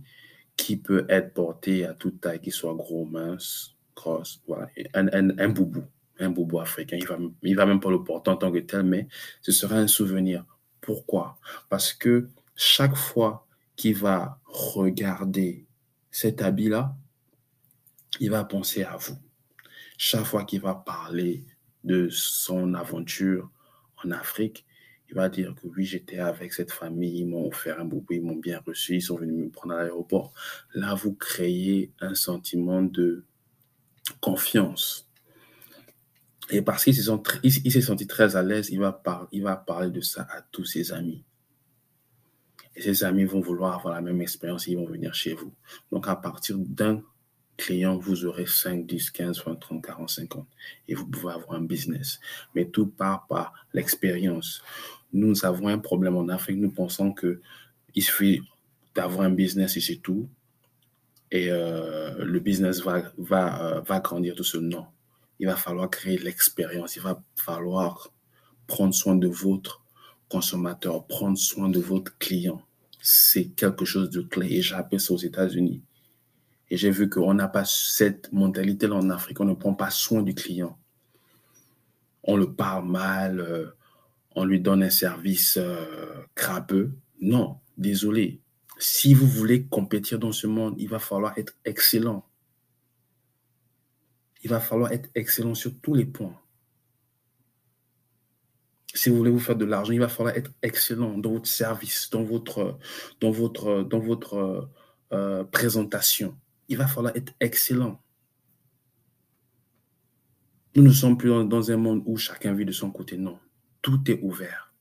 qui 0.56 0.78
peut 0.78 1.06
être 1.10 1.34
porté 1.34 1.86
à 1.86 1.94
toute 1.94 2.22
taille, 2.22 2.40
qu'il 2.40 2.54
soit 2.54 2.74
gros, 2.74 3.06
mince, 3.06 3.76
grosse, 3.96 4.42
voilà, 4.48 4.70
un, 4.94 5.08
un, 5.08 5.38
un 5.38 5.50
boubou, 5.50 5.84
un 6.20 6.30
boubou 6.30 6.60
africain. 6.60 6.98
Il 6.98 7.08
va, 7.08 7.18
il 7.44 7.56
va 7.56 7.66
même 7.66 7.80
pas 7.80 7.92
le 7.92 8.04
porter 8.04 8.32
en 8.32 8.38
tant 8.38 8.52
que 8.52 8.60
tel, 8.60 8.84
mais 8.84 9.08
ce 9.42 9.52
sera 9.52 9.76
un 9.76 9.88
souvenir. 9.88 10.46
Pourquoi? 10.82 11.40
Parce 11.70 11.94
que 11.94 12.30
chaque 12.56 12.96
fois 12.96 13.48
qu'il 13.76 13.96
va 13.96 14.40
regarder 14.46 15.66
cet 16.12 16.42
habit-là, 16.42 16.96
il 18.20 18.32
va 18.32 18.44
penser 18.44 18.84
à 18.84 18.98
vous. 18.98 19.18
Chaque 19.98 20.26
fois 20.26 20.44
qu'il 20.44 20.62
va 20.62 20.76
parler 20.76 21.46
de 21.84 22.10
son 22.10 22.74
aventure 22.74 23.50
en 24.04 24.12
Afrique, 24.12 24.66
il 25.10 25.16
va 25.16 25.30
dire 25.30 25.54
que 25.56 25.68
oui, 25.68 25.86
j'étais 25.86 26.20
avec 26.20 26.54
cette 26.54 26.72
famille, 26.72 27.20
ils 27.20 27.28
m'ont 27.28 27.48
offert 27.48 27.80
un 27.80 27.86
boubou, 27.86 28.14
ils 28.14 28.22
m'ont 28.22 28.36
bien 28.36 28.62
reçu, 28.66 28.96
ils 28.96 29.02
sont 29.02 29.16
venus 29.16 29.36
me 29.36 29.50
prendre 29.50 29.76
à 29.76 29.84
l'aéroport. 29.84 30.34
Là, 30.74 30.96
vous 30.96 31.14
créez 31.14 31.92
un 32.00 32.16
sentiment 32.16 32.82
de 32.82 33.24
confiance. 34.20 35.08
Et 36.50 36.62
parce 36.62 36.84
qu'il 36.84 36.96
s'est 36.96 37.82
senti 37.82 38.08
très 38.08 38.36
à 38.36 38.44
l'aise, 38.44 38.70
il, 38.72 38.80
va 38.80 39.02
il 39.32 39.44
va 39.44 39.56
parler 39.56 39.90
de 39.90 40.02
ça 40.02 40.28
à 40.30 40.42
tous 40.42 40.66
ses 40.66 40.92
amis. 40.92 41.24
Et 42.76 42.82
ses 42.82 43.04
amis 43.04 43.26
vont 43.26 43.40
vouloir 43.40 43.76
avoir 43.76 43.94
la 43.94 44.02
même 44.02 44.22
expérience, 44.22 44.68
ils 44.68 44.76
vont 44.76 44.86
venir 44.86 45.14
chez 45.14 45.34
vous. 45.34 45.54
Donc, 45.92 46.08
à 46.08 46.16
partir 46.16 46.58
d'un 46.58 47.02
client, 47.58 47.98
vous 47.98 48.26
aurez 48.26 48.46
5, 48.46 48.86
10, 48.86 49.12
15, 49.12 49.44
20, 49.46 49.56
30, 49.56 49.86
40, 49.86 50.10
50. 50.10 50.48
Et 50.88 50.96
vous 50.96 51.08
pouvez 51.08 51.34
avoir 51.34 51.58
un 51.58 51.64
business. 51.64 52.20
Mais 52.54 52.66
tout 52.66 52.88
part 52.88 53.28
par 53.28 53.54
l'expérience. 53.74 54.62
Nous 55.14 55.46
avons 55.46 55.68
un 55.68 55.80
problème 55.80 56.16
en 56.16 56.28
Afrique. 56.30 56.58
Nous 56.58 56.72
pensons 56.72 57.14
qu'il 57.14 58.04
suffit 58.04 58.42
d'avoir 58.94 59.22
un 59.22 59.30
business 59.30 59.78
et 59.78 59.82
c'est 59.82 59.98
tout. 59.98 60.28
Et 61.32 61.50
euh, 61.50 62.24
le 62.24 62.40
business 62.40 62.82
va, 62.82 63.04
va, 63.18 63.78
euh, 63.78 63.82
va 63.82 64.00
grandir 64.00 64.36
tout 64.36 64.44
seul. 64.44 64.62
Non. 64.62 64.86
Il 65.40 65.48
va 65.48 65.56
falloir 65.56 65.90
créer 65.90 66.18
l'expérience. 66.18 66.96
Il 66.96 67.02
va 67.02 67.22
falloir 67.36 68.12
prendre 68.68 68.94
soin 68.94 69.16
de 69.16 69.28
votre 69.28 69.84
consommateur, 70.30 71.06
prendre 71.08 71.38
soin 71.38 71.70
de 71.70 71.80
votre 71.80 72.18
client. 72.18 72.62
C'est 73.02 73.50
quelque 73.50 73.86
chose 73.86 74.10
de 74.10 74.22
clé. 74.22 74.60
Et 74.60 74.74
appris 74.74 75.00
ça 75.00 75.14
aux 75.14 75.18
États-Unis. 75.18 75.82
Et 76.70 76.78
j'ai 76.78 76.90
vu 76.90 77.10
qu'on 77.10 77.34
n'a 77.34 77.48
pas 77.48 77.66
cette 77.66 78.32
mentalité-là 78.32 78.96
en 78.96 79.10
Afrique. 79.10 79.40
On 79.40 79.46
ne 79.46 79.54
prend 79.54 79.74
pas 79.74 79.92
soin 79.92 80.24
du 80.24 80.34
client. 80.34 80.78
On 82.24 82.36
le 82.38 82.52
parle 82.54 82.88
mal, 82.88 83.40
euh, 83.40 83.68
on 84.36 84.46
lui 84.46 84.60
donne 84.60 84.82
un 84.82 84.90
service 84.90 85.58
euh, 85.58 86.26
crapeux. 86.34 86.92
Non, 87.22 87.60
désolé. 87.78 88.42
Si 88.80 89.14
vous 89.14 89.28
voulez 89.28 89.66
compétir 89.66 90.18
dans 90.18 90.32
ce 90.32 90.48
monde, 90.48 90.76
il 90.78 90.90
va 90.90 91.00
falloir 91.00 91.38
être 91.38 91.54
excellent. 91.66 92.28
Il 94.44 94.50
va 94.50 94.60
falloir 94.60 94.92
être 94.92 95.10
excellent 95.16 95.54
sur 95.54 95.72
tous 95.82 95.94
les 95.94 96.06
points. 96.06 96.40
Si 98.94 99.10
vous 99.10 99.18
voulez 99.18 99.32
vous 99.32 99.40
faire 99.40 99.56
de 99.56 99.66
l'argent, 99.66 99.92
il 99.92 100.00
va 100.00 100.08
falloir 100.08 100.36
être 100.36 100.52
excellent 100.62 101.18
dans 101.18 101.32
votre 101.32 101.48
service, 101.48 102.10
dans 102.10 102.24
votre, 102.24 102.80
dans 103.20 103.32
votre, 103.32 103.84
dans 103.84 104.00
votre 104.00 104.70
euh, 105.12 105.44
présentation 105.44 106.36
il 106.70 106.78
va 106.78 106.88
falloir 106.88 107.16
être 107.16 107.34
excellent. 107.40 108.02
Nous 110.76 110.84
ne 110.84 110.92
sommes 110.92 111.18
plus 111.18 111.30
dans 111.30 111.72
un 111.72 111.78
monde 111.78 112.04
où 112.06 112.18
chacun 112.18 112.54
vit 112.54 112.66
de 112.66 112.72
son 112.72 112.92
côté. 112.92 113.18
Non, 113.18 113.40
tout 113.82 114.00
est 114.12 114.20
ouvert. 114.22 114.74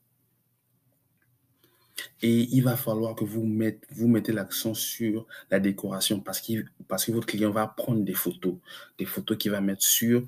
Et 2.23 2.49
il 2.53 2.63
va 2.63 2.77
falloir 2.77 3.15
que 3.15 3.25
vous, 3.25 3.45
mettez, 3.45 4.33
l'accent 4.33 4.75
sur 4.75 5.27
la 5.51 5.61
décoration 5.61 6.21
parce 6.21 6.41
que 6.41 7.13
votre 7.13 7.27
client 7.27 7.51
va 7.51 7.67
prendre 7.67 8.03
des 8.03 8.15
photos, 8.15 8.57
des 8.99 9.05
photos 9.05 9.39
qu'il 9.39 9.53
va 9.53 9.61
mettre 9.61 9.83
sur 9.83 10.27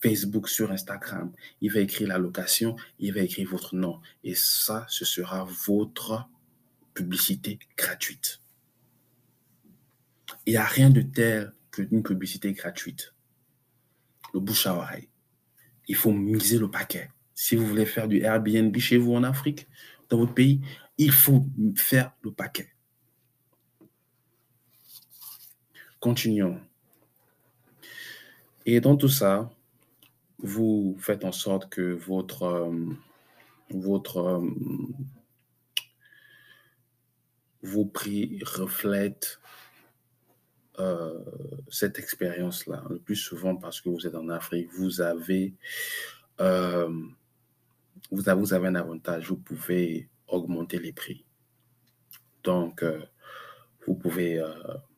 Facebook, 0.00 0.48
sur 0.48 0.70
Instagram. 0.70 1.32
Il 1.60 1.72
va 1.72 1.80
écrire 1.80 2.08
la 2.08 2.18
location, 2.18 2.76
il 2.98 3.14
va 3.14 3.20
écrire 3.20 3.48
votre 3.48 3.74
nom. 3.74 4.00
Et 4.24 4.34
ça, 4.34 4.86
ce 4.88 5.04
sera 5.04 5.46
votre 5.66 6.28
publicité 6.92 7.58
gratuite. 7.76 8.40
Il 10.46 10.52
n'y 10.52 10.56
a 10.56 10.64
rien 10.64 10.90
de 10.90 11.02
tel 11.02 11.52
qu'une 11.72 12.02
publicité 12.02 12.52
gratuite. 12.52 13.14
Le 14.32 14.40
bouche 14.40 14.66
à 14.66 14.74
oreille. 14.74 15.08
Il 15.88 15.96
faut 15.96 16.12
miser 16.12 16.58
le 16.58 16.70
paquet. 16.70 17.10
Si 17.34 17.56
vous 17.56 17.66
voulez 17.66 17.86
faire 17.86 18.08
du 18.08 18.22
Airbnb 18.22 18.76
chez 18.78 18.96
vous 18.96 19.14
en 19.14 19.24
Afrique, 19.24 19.68
dans 20.08 20.18
votre 20.18 20.34
pays, 20.34 20.60
il 20.98 21.12
faut 21.12 21.46
faire 21.76 22.12
le 22.22 22.32
paquet. 22.32 22.72
Continuons. 26.00 26.60
Et 28.64 28.80
dans 28.80 28.96
tout 28.96 29.08
ça, 29.08 29.50
vous 30.38 30.96
faites 31.00 31.24
en 31.24 31.32
sorte 31.32 31.68
que 31.68 31.92
votre, 31.92 32.42
euh, 32.44 32.96
votre 33.70 34.18
euh, 34.18 34.50
vos 37.62 37.84
prix 37.84 38.40
reflètent 38.44 39.40
euh, 40.78 41.18
cette 41.70 41.98
expérience-là. 41.98 42.84
Le 42.90 42.98
plus 42.98 43.16
souvent 43.16 43.56
parce 43.56 43.80
que 43.80 43.88
vous 43.88 44.06
êtes 44.06 44.14
en 44.14 44.28
Afrique, 44.28 44.68
vous 44.76 45.00
avez, 45.00 45.54
euh, 46.40 46.90
un 48.12 48.74
avantage. 48.74 49.28
Vous 49.28 49.36
pouvez 49.36 50.08
augmenter 50.28 50.78
les 50.78 50.92
prix. 50.92 51.24
Donc, 52.44 52.82
euh, 52.82 53.00
vous 53.86 53.94
pouvez 53.94 54.42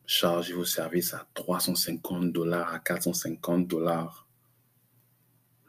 charger 0.05 0.53
vos 0.53 0.65
services 0.65 1.13
à 1.13 1.27
350 1.33 2.31
dollars, 2.31 2.73
à 2.73 2.79
450 2.79 3.67
dollars 3.67 4.27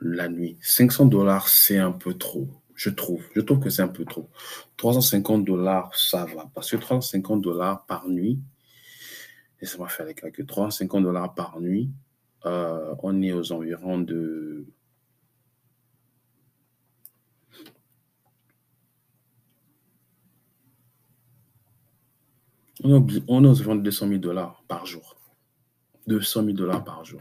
la 0.00 0.28
nuit. 0.28 0.58
500 0.62 1.06
dollars, 1.06 1.48
c'est 1.48 1.78
un 1.78 1.92
peu 1.92 2.14
trop. 2.14 2.48
Je 2.74 2.88
trouve. 2.90 3.22
Je 3.34 3.42
trouve 3.42 3.60
que 3.60 3.70
c'est 3.70 3.82
un 3.82 3.88
peu 3.88 4.04
trop. 4.04 4.30
350 4.78 5.44
dollars, 5.44 5.94
ça 5.94 6.24
va. 6.24 6.50
Parce 6.54 6.70
que 6.70 6.76
350 6.76 7.42
dollars 7.42 7.84
par 7.84 8.08
nuit, 8.08 8.40
laissez-moi 9.60 9.88
faire 9.88 10.06
les 10.06 10.14
calculs, 10.14 10.46
350 10.46 11.02
dollars 11.02 11.34
par 11.34 11.60
nuit, 11.60 11.90
euh, 12.46 12.94
on 13.02 13.20
est 13.22 13.32
aux 13.32 13.52
environs 13.52 13.98
de 13.98 14.66
on 22.82 23.06
est, 23.44 23.48
aux 23.48 23.60
environs 23.60 23.76
de 23.76 23.82
200 23.82 24.08
000 24.08 24.18
dollars 24.20 24.64
par 24.68 24.86
jour. 24.86 25.16
200 26.06 26.44
000 26.44 26.56
dollars 26.56 26.82
par 26.82 27.04
jour. 27.04 27.20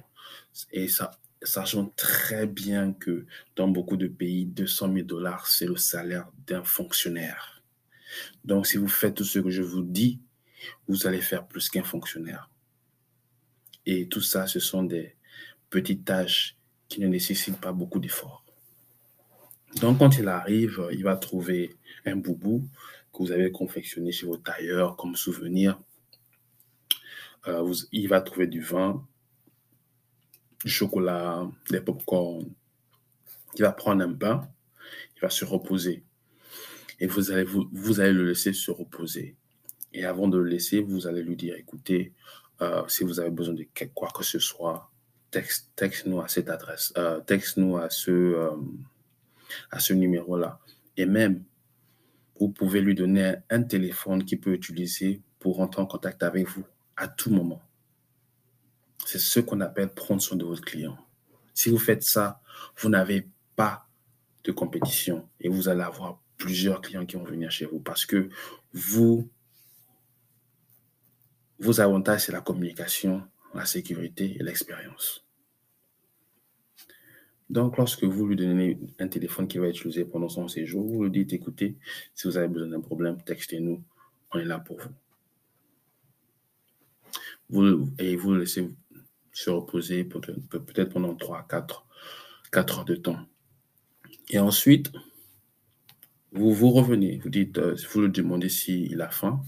Et 0.71 0.88
ça, 0.88 1.12
sachant 1.41 1.88
très 1.95 2.47
bien 2.47 2.93
que 2.93 3.25
dans 3.56 3.67
beaucoup 3.67 3.97
de 3.97 4.08
pays, 4.08 4.46
200 4.46 4.94
000 4.94 5.06
dollars, 5.06 5.48
c'est 5.48 5.67
le 5.67 5.75
salaire 5.75 6.29
d'un 6.48 6.63
fonctionnaire. 6.63 7.62
Donc, 8.46 8.67
si 8.67 8.77
vous 8.77 8.87
faites 8.87 9.15
tout 9.15 9.23
ce 9.25 9.40
que 9.40 9.50
je 9.50 9.62
vous 9.62 9.83
dis, 9.83 10.21
vous 10.88 11.08
allez 11.08 11.22
faire 11.22 11.48
plus 11.48 11.70
qu'un 11.70 11.84
fonctionnaire. 11.84 12.50
Et 13.86 14.08
tout 14.08 14.22
ça, 14.22 14.48
ce 14.48 14.60
sont 14.60 14.84
des 14.84 15.16
petites 15.70 16.06
tâches 16.06 16.58
qui 16.88 17.02
ne 17.02 17.08
nécessitent 17.08 17.60
pas 17.60 17.72
beaucoup 17.72 18.00
d'efforts. 18.00 18.44
Donc, 19.82 20.00
quand 20.00 20.18
il 20.18 20.28
arrive, 20.28 20.88
il 20.92 21.04
va 21.04 21.16
trouver 21.16 21.78
un 22.06 22.16
boubou 22.16 22.68
que 23.14 23.20
vous 23.20 23.32
avez 23.32 23.52
confectionné 23.52 24.12
chez 24.12 24.26
vos 24.26 24.38
tailleurs 24.38 24.96
comme 24.96 25.16
souvenir. 25.16 25.80
Euh, 27.48 27.74
il 27.92 28.08
va 28.08 28.22
trouver 28.22 28.48
du 28.48 28.62
vin, 28.62 29.08
du 30.66 30.72
chocolat, 30.72 31.50
des 31.70 31.82
pop-corn. 31.82 32.46
Il 33.56 33.62
va 33.62 33.72
prendre 33.72 34.04
un 34.04 34.08
bain, 34.10 34.50
il 35.16 35.22
va 35.22 35.30
se 35.30 35.46
reposer. 35.46 36.04
Et 37.00 37.08
vous 37.08 37.32
allez, 37.32 37.44
vous 37.46 38.00
allez 38.00 38.12
le 38.12 38.28
laisser 38.28 38.54
se 38.54 38.72
reposer. 38.72 39.36
Et 39.94 40.06
avant 40.06 40.27
de 40.27 40.37
le 40.37 40.46
laisser, 40.46 40.81
vous 40.81 41.08
allez 41.08 41.23
lui 41.23 41.35
dire, 41.35 41.56
écoutez, 41.56 42.13
euh, 42.62 42.83
si 42.87 43.04
vous 43.04 43.19
avez 43.19 43.29
besoin 43.29 43.54
de 43.54 43.65
quoi 43.94 44.10
que 44.10 44.23
ce 44.23 44.40
soit, 44.40 44.92
texte, 45.31 46.06
nous 46.06 46.21
à 46.21 46.27
cette 46.27 46.50
adresse, 46.50 46.94
euh, 46.98 47.19
texte 47.21 47.58
nous 47.58 47.77
à 47.77 47.90
ce, 47.90 48.12
euh, 48.12 48.52
à 49.71 49.79
ce 49.79 49.94
numéro-là. 49.94 50.60
Et 50.98 51.06
même, 51.06 51.44
vous 52.40 52.50
pouvez 52.50 52.81
lui 52.81 52.96
donner 52.96 53.35
un 53.50 53.63
téléphone 53.63 54.23
qu'il 54.23 54.40
peut 54.40 54.54
utiliser 54.54 55.21
pour 55.40 55.58
rentrer 55.58 55.81
en 55.81 55.85
contact 55.85 56.23
avec 56.23 56.48
vous 56.48 56.65
à 56.98 57.08
tout 57.08 57.31
moment. 57.31 57.62
C'est 59.06 59.19
ce 59.19 59.40
qu'on 59.40 59.62
appelle 59.62 59.90
prendre 59.90 60.21
soin 60.21 60.37
de 60.37 60.46
votre 60.46 60.62
client. 60.62 60.98
Si 61.54 61.69
vous 61.69 61.79
faites 61.79 62.04
ça, 62.04 62.42
vous 62.77 62.90
n'avez 62.90 63.27
pas 63.56 63.87
de 64.44 64.52
compétition 64.52 65.27
et 65.40 65.50
vous 65.50 65.67
allez 65.67 65.81
avoir 65.81 66.21
plusieurs 66.37 66.81
clients 66.81 67.06
qui 67.06 67.15
vont 67.15 67.23
venir 67.23 67.52
chez 67.52 67.65
vous 67.65 67.79
parce 67.79 68.06
que 68.06 68.29
vous, 68.73 69.29
vos 71.60 71.82
avantages, 71.82 72.26
c'est 72.26 72.32
la 72.32 72.42
communication, 72.42 73.24
la 73.54 73.66
sécurité 73.66 74.38
et 74.40 74.44
l'expérience. 74.44 75.26
Donc, 77.50 77.78
lorsque 77.78 78.04
vous 78.04 78.28
lui 78.28 78.36
donnez 78.36 78.78
un 79.00 79.08
téléphone 79.08 79.48
qui 79.48 79.58
va 79.58 79.68
être 79.68 79.78
utilisé 79.78 80.06
pendant 80.06 80.30
son 80.30 80.48
séjour, 80.48 80.88
vous 80.88 81.04
lui 81.04 81.12
dites, 81.12 81.34
écoutez, 81.34 81.78
si 82.14 82.28
vous 82.28 82.38
avez 82.38 82.48
besoin 82.48 82.68
d'un 82.68 82.82
problème, 82.82 83.22
textez-nous, 83.24 83.84
on 84.32 84.40
est 84.40 84.46
là 84.46 84.60
pour 84.60 84.80
vous. 84.80 84.90
vous 87.50 87.90
et 87.98 88.16
vous 88.16 88.34
le 88.34 88.42
laissez 88.42 88.70
se 89.32 89.50
reposer 89.50 90.04
peut-être 90.04 90.90
pendant 90.90 91.16
3, 91.16 91.48
4, 91.50 91.86
4 92.52 92.80
heures 92.80 92.86
de 92.86 92.96
temps. 92.96 93.26
Et 94.30 94.38
ensuite, 94.38 94.92
vous 96.32 96.54
vous 96.54 96.70
revenez, 96.70 97.18
vous 97.24 97.30
dites, 97.30 97.58
euh, 97.58 97.76
vous 97.92 98.02
lui 98.02 98.12
demandez 98.12 98.50
s'il 98.50 99.02
a 99.02 99.10
faim 99.10 99.42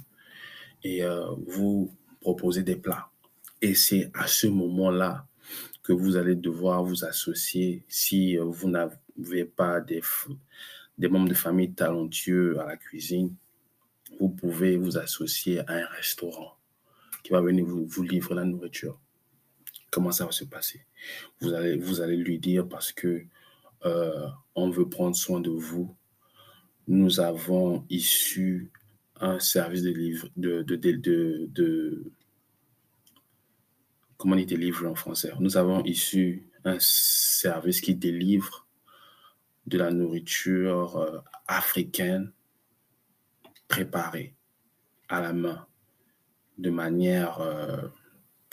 et 0.84 1.04
euh, 1.04 1.30
vous 1.46 1.96
proposez 2.22 2.64
des 2.64 2.78
plats. 2.78 3.10
Et 3.62 3.74
c'est 3.74 4.10
à 4.14 4.28
ce 4.28 4.48
moment-là 4.48 5.28
que 5.84 5.92
vous 5.94 6.16
allez 6.16 6.36
devoir 6.36 6.84
vous 6.84 7.04
associer 7.04 7.84
si 7.88 8.38
euh, 8.38 8.44
vous 8.44 8.70
n'avez 8.70 9.46
pas 9.46 9.82
des, 9.82 10.02
des 10.98 11.08
membres 11.10 11.30
de 11.30 11.34
famille 11.34 11.74
talentueux 11.74 12.60
à 12.60 12.66
la 12.66 12.78
cuisine. 12.78 13.36
Vous 14.20 14.30
pouvez 14.30 14.78
vous 14.78 14.98
associer 14.98 15.60
à 15.68 15.74
un 15.74 15.86
restaurant 15.88 16.56
qui 17.24 17.32
va 17.32 17.42
venir 17.42 17.66
vous, 17.66 17.86
vous 17.86 18.04
livrer 18.04 18.36
la 18.36 18.46
nourriture. 18.46 19.00
Comment 19.90 20.12
ça 20.12 20.26
va 20.26 20.32
se 20.32 20.46
passer? 20.46 20.86
Vous 21.40 21.54
allez, 21.54 21.78
vous 21.78 22.02
allez 22.02 22.16
lui 22.16 22.40
dire 22.40 22.68
parce 22.68 22.92
que 22.92 23.26
euh, 23.86 24.28
on 24.56 24.70
veut 24.70 24.88
prendre 24.88 25.16
soin 25.16 25.42
de 25.42 25.50
vous. 25.50 25.96
Nous 26.88 27.20
avons 27.20 27.86
issu 27.90 28.72
un 29.22 29.40
service 29.40 29.84
de 29.84 29.92
livre 29.92 30.28
de, 30.36 30.64
de, 30.64 30.76
de, 30.76 31.48
de 31.50 32.12
comment 34.18 34.36
on 34.36 34.38
dit 34.38 34.46
délivre 34.46 34.88
en 34.88 34.96
français 34.96 35.32
Nous 35.40 35.58
avons 35.58 35.84
issu 35.84 36.50
un 36.66 36.78
service 36.80 37.82
qui 37.82 37.96
délivre 37.96 38.68
de 39.68 39.78
la 39.78 39.92
nourriture 39.92 40.98
euh, 40.98 41.20
africaine 41.48 42.32
préparée 43.68 44.36
à 45.08 45.22
la 45.22 45.34
main, 45.34 45.66
de 46.58 46.70
manière... 46.70 47.40
Euh, 47.42 47.88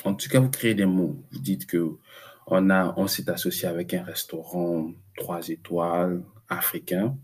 en 0.04 0.14
tout 0.14 0.28
cas, 0.28 0.38
vous 0.38 0.50
créez 0.50 0.74
des 0.74 0.86
mots. 0.86 1.24
Vous 1.32 1.40
dites 1.40 1.66
que 1.66 1.98
on, 2.46 2.70
a, 2.70 2.94
on 2.96 3.08
s'est 3.08 3.28
associé 3.28 3.68
avec 3.68 3.94
un 3.94 4.04
restaurant 4.04 4.92
trois 5.16 5.48
étoiles 5.48 6.22
africain 6.48 7.18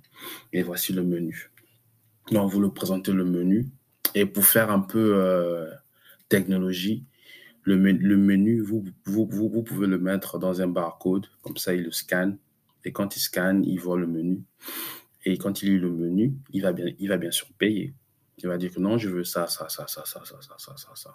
et 0.53 0.63
voici 0.63 0.93
le 0.93 1.03
menu. 1.03 1.51
Donc, 2.31 2.51
vous 2.51 2.61
le 2.61 2.71
présentez 2.71 3.13
le 3.13 3.25
menu. 3.25 3.69
Et 4.15 4.27
pour 4.27 4.47
faire 4.47 4.71
un 4.71 4.81
peu 4.81 5.15
euh, 5.17 5.71
technologie, 6.29 7.05
le, 7.63 7.77
le 7.77 8.17
menu, 8.17 8.61
vous, 8.61 8.85
vous, 9.05 9.27
vous, 9.27 9.63
pouvez 9.63 9.87
le 9.87 9.99
mettre 9.99 10.39
dans 10.39 10.61
un 10.61 10.69
barcode, 10.69 11.27
comme 11.43 11.57
ça 11.57 11.75
il 11.75 11.83
le 11.83 11.91
scanne. 11.91 12.39
Et 12.85 12.93
quand 12.93 13.17
il 13.17 13.21
scanne, 13.21 13.65
il 13.65 13.81
voit 13.81 13.99
le 13.99 14.07
menu. 14.07 14.43
Et 15.25 15.39
quand 15.39 15.63
il 15.63 15.71
lit 15.71 15.79
le 15.79 15.91
menu, 15.91 16.35
il 16.51 16.63
va 16.63 16.73
bien, 16.73 16.87
il 16.99 17.09
va 17.09 17.17
bien 17.17 17.31
sûr 17.31 17.49
payer. 17.59 17.95
Il 18.39 18.49
va 18.49 18.59
dire 18.59 18.73
que 18.73 18.81
non, 18.81 18.99
je 18.99 19.09
veux 19.09 19.25
ça, 19.25 19.47
ça, 19.47 19.69
ça, 19.69 19.87
ça, 19.87 20.05
ça, 20.05 20.23
ça, 20.25 20.39
ça, 20.41 20.55
ça, 20.59 20.77
ça, 20.77 20.91
ça. 20.95 21.15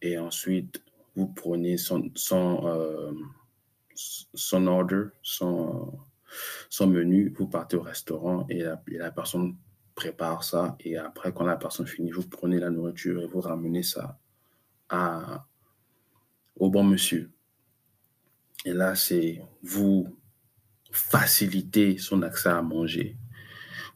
Et 0.00 0.18
ensuite, 0.18 0.82
vous 1.16 1.26
prenez 1.26 1.76
son, 1.76 2.10
son, 2.14 2.66
euh, 2.66 3.12
son 3.94 4.66
order, 4.66 5.06
son, 5.22 5.98
son 6.72 6.86
menu, 6.86 7.30
vous 7.36 7.46
partez 7.46 7.76
au 7.76 7.82
restaurant 7.82 8.46
et 8.48 8.62
la, 8.62 9.10
personne 9.10 9.58
prépare 9.94 10.42
ça. 10.42 10.74
Et 10.80 10.96
après, 10.96 11.30
quand 11.30 11.44
la 11.44 11.58
personne 11.58 11.86
finit, 11.86 12.10
vous 12.10 12.26
prenez 12.26 12.58
la 12.58 12.70
nourriture 12.70 13.20
et 13.20 13.26
vous 13.26 13.42
ramenez 13.42 13.82
ça 13.82 14.18
au 16.56 16.70
bon 16.70 16.82
monsieur. 16.82 17.30
Et 18.64 18.72
là, 18.72 18.94
c'est 18.94 19.42
vous 19.62 20.18
faciliter 20.90 21.98
son 21.98 22.22
accès 22.22 22.48
à 22.48 22.62
manger, 22.62 23.18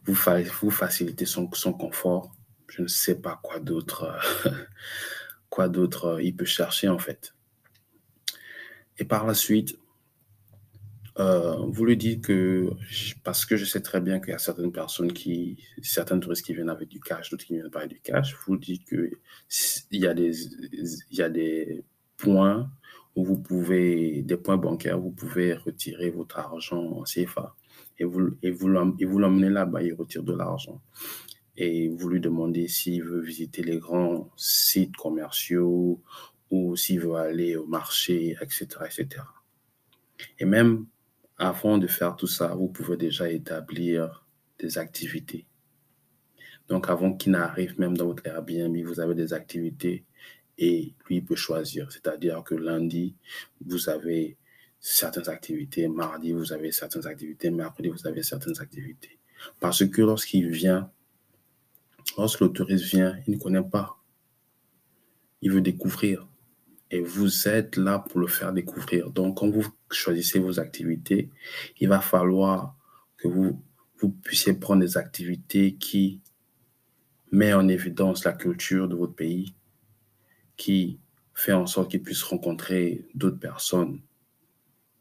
vous, 0.05 0.15
vous 0.61 0.69
faciliter 0.69 1.25
son, 1.25 1.49
son 1.53 1.73
confort. 1.73 2.31
Je 2.67 2.83
ne 2.83 2.87
sais 2.87 3.19
pas 3.19 3.39
quoi 3.41 3.59
d'autre, 3.59 4.19
quoi 5.49 5.67
d'autre 5.67 6.19
il 6.21 6.35
peut 6.35 6.45
chercher 6.45 6.89
en 6.89 6.99
fait. 6.99 7.33
Et 8.99 9.03
par 9.03 9.25
la 9.25 9.33
suite, 9.33 9.79
euh, 11.19 11.55
vous 11.67 11.85
lui 11.85 11.97
dites 11.97 12.23
que, 12.23 12.69
parce 13.23 13.45
que 13.45 13.55
je 13.55 13.65
sais 13.65 13.81
très 13.81 14.01
bien 14.01 14.19
qu'il 14.19 14.29
y 14.29 14.33
a 14.33 14.37
certaines 14.37 14.71
personnes 14.71 15.11
qui, 15.11 15.57
certains 15.81 16.19
touristes 16.19 16.45
qui 16.45 16.53
viennent 16.53 16.69
avec 16.69 16.89
du 16.89 16.99
cash, 16.99 17.31
d'autres 17.31 17.45
qui 17.45 17.53
viennent 17.53 17.71
pas 17.71 17.79
avec 17.79 17.91
du 17.93 17.99
cash, 18.01 18.35
vous 18.45 18.57
dites 18.57 18.85
qu'il 18.87 19.09
y, 19.91 20.05
a 20.05 20.13
des, 20.13 20.45
il 21.11 21.17
y 21.17 21.23
a 21.23 21.29
des 21.29 21.83
points 22.17 22.69
où 23.15 23.25
vous 23.25 23.37
pouvez, 23.37 24.21
des 24.21 24.37
points 24.37 24.57
bancaires, 24.57 24.99
vous 24.99 25.11
pouvez 25.11 25.53
retirer 25.53 26.11
votre 26.11 26.37
argent 26.37 26.83
en 26.83 27.03
CFA 27.03 27.55
et 27.97 28.03
vous, 28.03 28.37
et 28.43 28.51
vous, 28.51 28.69
et 28.99 29.05
vous 29.05 29.17
l'emmenez 29.17 29.49
là-bas, 29.49 29.81
il 29.81 29.93
retire 29.95 30.21
de 30.21 30.33
l'argent. 30.33 30.81
Et 31.55 31.89
vous 31.89 32.09
lui 32.09 32.19
demandez 32.19 32.67
s'il 32.67 33.03
veut 33.03 33.21
visiter 33.21 33.63
les 33.63 33.79
grands 33.79 34.29
sites 34.35 34.95
commerciaux 34.95 35.99
ou 36.51 36.75
s'il 36.75 36.99
veut 36.99 37.15
aller 37.15 37.55
au 37.55 37.65
marché, 37.65 38.37
etc., 38.39 38.67
etc. 38.85 39.23
Et 40.37 40.45
même 40.45 40.85
avant 41.37 41.77
de 41.77 41.87
faire 41.87 42.15
tout 42.15 42.27
ça, 42.27 42.47
vous 42.55 42.67
pouvez 42.67 42.97
déjà 42.97 43.29
établir 43.29 44.25
des 44.59 44.77
activités. 44.77 45.45
Donc, 46.67 46.89
avant 46.89 47.13
qu'il 47.13 47.31
n'arrive 47.31 47.79
même 47.79 47.95
dans 47.95 48.07
votre 48.07 48.25
Airbnb, 48.25 48.75
vous 48.85 48.99
avez 48.99 49.15
des 49.15 49.33
activités 49.33 50.03
et 50.57 50.93
lui 51.07 51.21
peut 51.21 51.35
choisir. 51.35 51.91
C'est-à-dire 51.91 52.43
que 52.43 52.55
lundi, 52.55 53.15
vous 53.65 53.89
avez 53.89 54.37
certaines 54.79 55.29
activités, 55.29 55.87
mardi, 55.87 56.33
vous 56.33 56.51
avez 56.51 56.71
certaines 56.71 57.05
activités, 57.07 57.51
mercredi, 57.51 57.89
vous 57.89 58.07
avez 58.07 58.23
certaines 58.23 58.59
activités. 58.59 59.17
Parce 59.59 59.85
que 59.85 60.01
lorsqu'il 60.01 60.49
vient, 60.49 60.91
lorsque 62.17 62.41
le 62.41 62.49
touriste 62.49 62.85
vient, 62.85 63.17
il 63.27 63.35
ne 63.35 63.39
connaît 63.39 63.63
pas. 63.63 63.97
Il 65.41 65.51
veut 65.51 65.61
découvrir 65.61 66.27
et 66.89 67.01
vous 67.01 67.47
êtes 67.47 67.75
là 67.77 67.99
pour 67.99 68.19
le 68.19 68.27
faire 68.27 68.53
découvrir. 68.53 69.11
Donc, 69.11 69.37
quand 69.37 69.49
vous 69.49 69.65
choisissez 69.91 70.39
vos 70.39 70.59
activités, 70.59 71.29
il 71.79 71.89
va 71.89 71.99
falloir 71.99 72.75
que 73.17 73.27
vous, 73.27 73.61
puissiez 74.23 74.53
prendre 74.53 74.81
des 74.81 74.97
activités 74.97 75.75
qui 75.75 76.21
mettent 77.31 77.55
en 77.55 77.67
évidence 77.67 78.23
la 78.23 78.33
culture 78.33 78.87
de 78.87 78.95
votre 78.95 79.15
pays, 79.15 79.55
qui 80.55 80.99
fait 81.33 81.53
en 81.53 81.65
sorte 81.65 81.91
qu'ils 81.91 82.03
puissent 82.03 82.23
rencontrer 82.23 83.07
d'autres 83.15 83.39
personnes 83.39 84.01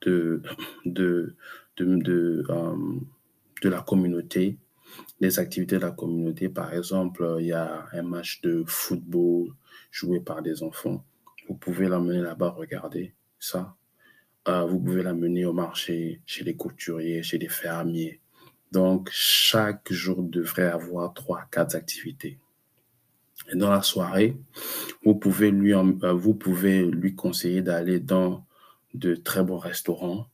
de, 0.00 0.42
de, 0.86 1.36
de, 1.76 1.96
de, 1.96 2.44
euh, 2.48 2.76
de 3.62 3.68
la 3.68 3.82
communauté, 3.82 4.58
des 5.20 5.38
activités 5.38 5.76
de 5.76 5.82
la 5.82 5.90
communauté. 5.90 6.48
Par 6.48 6.72
exemple, 6.72 7.36
il 7.38 7.46
y 7.46 7.52
a 7.52 7.86
un 7.92 8.02
match 8.02 8.40
de 8.40 8.64
football 8.66 9.50
joué 9.90 10.20
par 10.20 10.42
des 10.42 10.62
enfants 10.62 11.04
vous 11.48 11.54
pouvez 11.54 11.88
l'amener 11.88 12.20
là-bas, 12.20 12.50
regarder 12.50 13.14
ça. 13.38 13.76
Euh, 14.48 14.64
vous 14.64 14.78
pouvez 14.78 15.02
l'amener 15.02 15.44
au 15.44 15.52
marché, 15.52 16.20
chez 16.26 16.44
les 16.44 16.56
couturiers, 16.56 17.22
chez 17.22 17.38
les 17.38 17.48
fermiers. 17.48 18.20
Donc, 18.72 19.08
chaque 19.12 19.92
jour 19.92 20.22
devrait 20.22 20.68
avoir 20.68 21.12
trois, 21.14 21.44
quatre 21.50 21.74
activités. 21.74 22.38
Et 23.52 23.56
dans 23.56 23.70
la 23.70 23.82
soirée, 23.82 24.36
vous 25.04 25.14
pouvez 25.14 25.50
lui, 25.50 25.74
euh, 25.74 26.12
vous 26.12 26.34
pouvez 26.34 26.84
lui 26.84 27.14
conseiller 27.14 27.62
d'aller 27.62 28.00
dans 28.00 28.44
de 28.94 29.14
très 29.14 29.42
bons 29.42 29.58
restaurants 29.58 30.28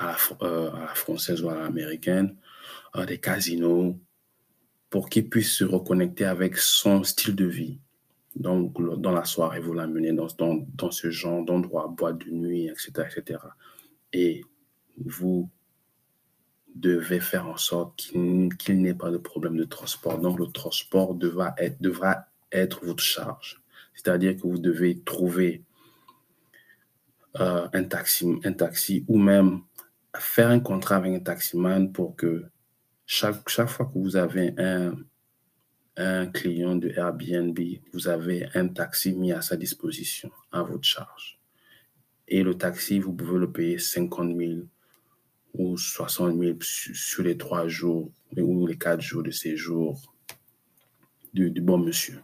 euh, 0.00 0.70
à 0.72 0.80
la 0.80 0.94
française 0.94 1.42
ou 1.42 1.48
à 1.48 1.54
l'américaine, 1.54 2.36
des 3.06 3.18
casinos, 3.18 3.96
pour 4.90 5.08
qu'il 5.08 5.28
puisse 5.28 5.52
se 5.52 5.64
reconnecter 5.64 6.24
avec 6.24 6.56
son 6.56 7.04
style 7.04 7.36
de 7.36 7.44
vie. 7.44 7.78
Donc, 8.36 8.80
dans 9.00 9.12
la 9.12 9.24
soirée, 9.24 9.60
vous 9.60 9.72
l'amenez 9.72 10.12
dans, 10.12 10.28
dans, 10.38 10.66
dans, 10.74 10.90
ce 10.90 11.10
genre 11.10 11.44
d'endroit, 11.44 11.88
boîte 11.88 12.18
de 12.18 12.30
nuit, 12.30 12.68
etc., 12.68 13.08
etc. 13.10 13.40
Et 14.12 14.44
vous 14.96 15.50
devez 16.74 17.20
faire 17.20 17.48
en 17.48 17.56
sorte 17.56 17.96
qu'il 17.96 18.82
n'ait 18.82 18.94
pas 18.94 19.10
de 19.10 19.16
problème 19.16 19.56
de 19.56 19.64
transport. 19.64 20.18
Donc, 20.18 20.38
le 20.38 20.46
transport 20.46 21.14
devra 21.14 21.54
être, 21.58 21.80
devra 21.80 22.26
être 22.52 22.84
votre 22.84 23.02
charge. 23.02 23.60
C'est-à-dire 23.94 24.36
que 24.36 24.42
vous 24.42 24.58
devez 24.58 25.00
trouver 25.00 25.64
euh, 27.40 27.68
un, 27.72 27.84
taxi, 27.84 28.26
un 28.44 28.52
taxi 28.52 29.04
ou 29.08 29.18
même 29.18 29.62
faire 30.16 30.48
un 30.48 30.60
contrat 30.60 30.96
avec 30.96 31.14
un 31.14 31.20
taximan 31.20 31.92
pour 31.92 32.16
que 32.16 32.44
chaque, 33.06 33.48
chaque 33.48 33.68
fois 33.68 33.86
que 33.86 33.98
vous 33.98 34.16
avez 34.16 34.54
un, 34.58 34.94
un 35.98 36.26
client 36.26 36.76
de 36.76 36.90
Airbnb, 36.90 37.58
vous 37.92 38.06
avez 38.06 38.48
un 38.54 38.68
taxi 38.68 39.12
mis 39.14 39.32
à 39.32 39.42
sa 39.42 39.56
disposition, 39.56 40.30
à 40.52 40.62
votre 40.62 40.84
charge. 40.84 41.40
Et 42.28 42.42
le 42.44 42.56
taxi, 42.56 43.00
vous 43.00 43.12
pouvez 43.12 43.38
le 43.38 43.50
payer 43.50 43.78
50 43.78 44.36
000 44.36 44.60
ou 45.54 45.76
60 45.76 46.38
000 46.38 46.58
sur 46.60 47.24
les 47.24 47.36
trois 47.36 47.66
jours 47.66 48.12
ou 48.36 48.66
les 48.66 48.78
quatre 48.78 49.00
jours 49.00 49.24
de 49.24 49.32
séjour 49.32 50.14
du, 51.32 51.50
bon 51.60 51.78
monsieur. 51.78 52.22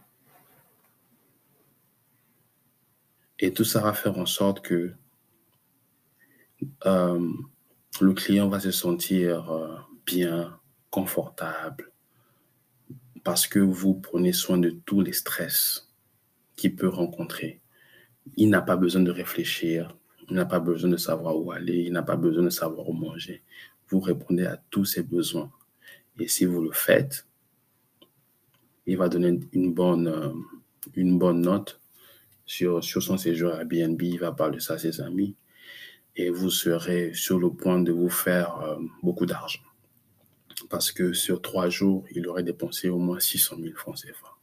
Et 3.39 3.51
tout 3.51 3.65
ça 3.65 3.81
va 3.81 3.93
faire 3.93 4.17
en 4.17 4.25
sorte 4.25 4.61
que 4.61 4.93
euh, 6.85 7.33
le 7.99 8.13
client 8.13 8.47
va 8.47 8.61
se 8.61 8.71
sentir 8.71 9.51
euh, 9.51 9.75
bien, 10.05 10.57
confortable, 10.89 11.91
parce 13.25 13.47
que 13.47 13.57
vous 13.59 13.95
prenez 13.95 14.33
soin 14.33 14.59
de 14.59 14.69
tous 14.69 15.01
les 15.01 15.11
stress 15.11 15.89
qu'il 16.55 16.75
peut 16.75 16.87
rencontrer. 16.87 17.59
Il 18.37 18.49
n'a 18.51 18.61
pas 18.61 18.77
besoin 18.77 19.01
de 19.01 19.09
réfléchir, 19.09 19.97
il 20.29 20.35
n'a 20.35 20.45
pas 20.45 20.59
besoin 20.59 20.91
de 20.91 20.97
savoir 20.97 21.35
où 21.35 21.51
aller, 21.51 21.79
il 21.79 21.91
n'a 21.91 22.03
pas 22.03 22.17
besoin 22.17 22.43
de 22.43 22.51
savoir 22.51 22.87
où 22.87 22.93
manger. 22.93 23.43
Vous 23.89 23.99
répondez 23.99 24.45
à 24.45 24.61
tous 24.69 24.85
ses 24.85 25.01
besoins. 25.01 25.51
Et 26.19 26.27
si 26.27 26.45
vous 26.45 26.61
le 26.61 26.71
faites, 26.71 27.27
il 28.85 28.95
va 28.95 29.09
donner 29.09 29.39
une 29.53 29.73
bonne, 29.73 30.07
euh, 30.07 30.29
une 30.93 31.17
bonne 31.17 31.41
note 31.41 31.81
sur, 32.45 32.83
sur 32.83 33.01
son 33.01 33.17
séjour 33.17 33.53
à 33.53 33.61
Airbnb, 33.61 33.99
il 34.03 34.19
va 34.19 34.33
parler 34.33 34.59
ça 34.59 34.75
à 34.75 34.77
ses 34.77 35.01
amis 35.01 35.35
et 36.15 36.29
vous 36.29 36.51
serez 36.51 37.11
sur 37.15 37.39
le 37.39 37.49
point 37.49 37.79
de 37.79 37.91
vous 37.91 38.09
faire 38.09 38.61
euh, 38.61 38.77
beaucoup 39.01 39.25
d'argent. 39.25 39.64
Parce 40.75 40.91
que 40.91 41.13
sur 41.13 41.41
trois 41.41 41.69
jours, 41.69 42.03
il 42.11 42.27
aurait 42.27 42.43
dépensé 42.43 42.89
au 42.89 42.97
moins 42.97 43.17
600 43.17 43.55
000 43.61 43.75
francs 43.75 43.95
CFA. 43.95 44.35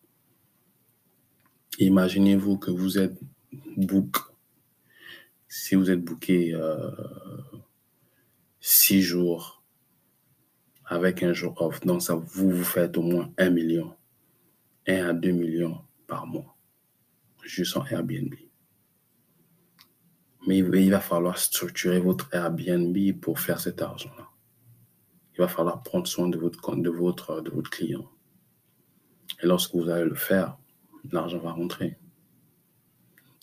Imaginez-vous 1.78 2.57
que 2.57 2.70
vous 2.70 2.99
êtes 2.99 3.18
book. 3.76 4.16
Si 5.47 5.74
vous 5.74 5.91
êtes 5.91 6.03
booké 6.03 6.55
euh, 6.55 6.91
six 8.61 9.03
jours 9.03 9.62
avec 10.87 11.22
un 11.22 11.35
jour 11.35 11.53
off, 11.61 11.80
donc 11.85 12.01
ça, 12.01 12.14
vous 12.14 12.49
vous 12.49 12.64
faites 12.64 12.97
au 12.97 13.03
moins 13.03 13.30
un 13.37 13.51
million, 13.51 13.95
un 14.89 15.11
à 15.11 15.12
deux 15.12 15.33
millions 15.33 15.83
par 16.07 16.26
mois, 16.26 16.57
juste 17.45 17.76
en 17.76 17.85
Airbnb. 17.85 18.33
Mais 20.47 20.57
il 20.61 20.91
va 20.91 21.01
falloir 21.01 21.37
structurer 21.37 22.01
votre 22.01 22.35
Airbnb 22.35 22.97
pour 23.20 23.39
faire 23.39 23.61
cet 23.61 23.83
argent-là. 23.83 24.32
Il 25.35 25.41
va 25.41 25.49
falloir 25.49 25.83
prendre 25.83 26.07
soin 26.07 26.28
de 26.28 26.39
votre, 26.39 26.76
de 26.76 26.91
votre, 26.91 27.41
de 27.41 27.51
votre 27.51 27.70
client. 27.70 28.09
Et 29.43 29.47
lorsque 29.47 29.74
vous 29.74 29.89
allez 29.89 30.05
le 30.05 30.14
faire, 30.14 30.59
l'argent 31.11 31.39
va 31.39 31.53
rentrer. 31.53 31.97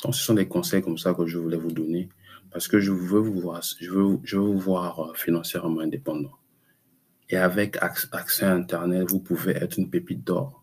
Donc, 0.03 0.15
ce 0.15 0.23
sont 0.23 0.35
des 0.35 0.47
conseils 0.47 0.81
comme 0.81 0.97
ça 0.97 1.13
que 1.13 1.25
je 1.25 1.37
voulais 1.37 1.57
vous 1.57 1.71
donner 1.71 2.09
parce 2.51 2.67
que 2.67 2.79
je 2.79 2.91
veux 2.91 3.19
vous 3.19 3.39
voir, 3.39 3.61
je 3.79 3.91
veux, 3.91 4.19
je 4.23 4.37
veux 4.37 4.43
vous 4.43 4.59
voir 4.59 4.99
euh, 4.99 5.13
financièrement 5.13 5.81
indépendant. 5.81 6.33
Et 7.29 7.37
avec 7.37 7.77
accès 7.81 8.45
à 8.45 8.53
Internet, 8.53 9.09
vous 9.09 9.19
pouvez 9.19 9.51
être 9.51 9.77
une 9.77 9.89
pépite 9.89 10.23
d'or 10.23 10.58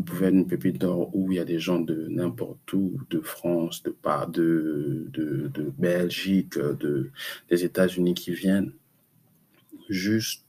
vous 0.00 0.04
pouvez 0.04 0.28
être 0.28 0.34
une 0.34 0.46
pépite 0.46 0.78
d'or 0.78 1.14
où 1.14 1.30
il 1.30 1.36
y 1.36 1.40
a 1.40 1.44
des 1.44 1.58
gens 1.58 1.78
de 1.78 2.06
n'importe 2.08 2.72
où, 2.72 2.98
de 3.10 3.20
France, 3.20 3.82
de, 3.82 3.94
de, 4.30 5.06
de, 5.12 5.48
de 5.48 5.72
Belgique, 5.76 6.56
de, 6.56 7.10
des 7.50 7.64
États-Unis 7.66 8.14
qui 8.14 8.32
viennent 8.32 8.72
juste 9.90 10.46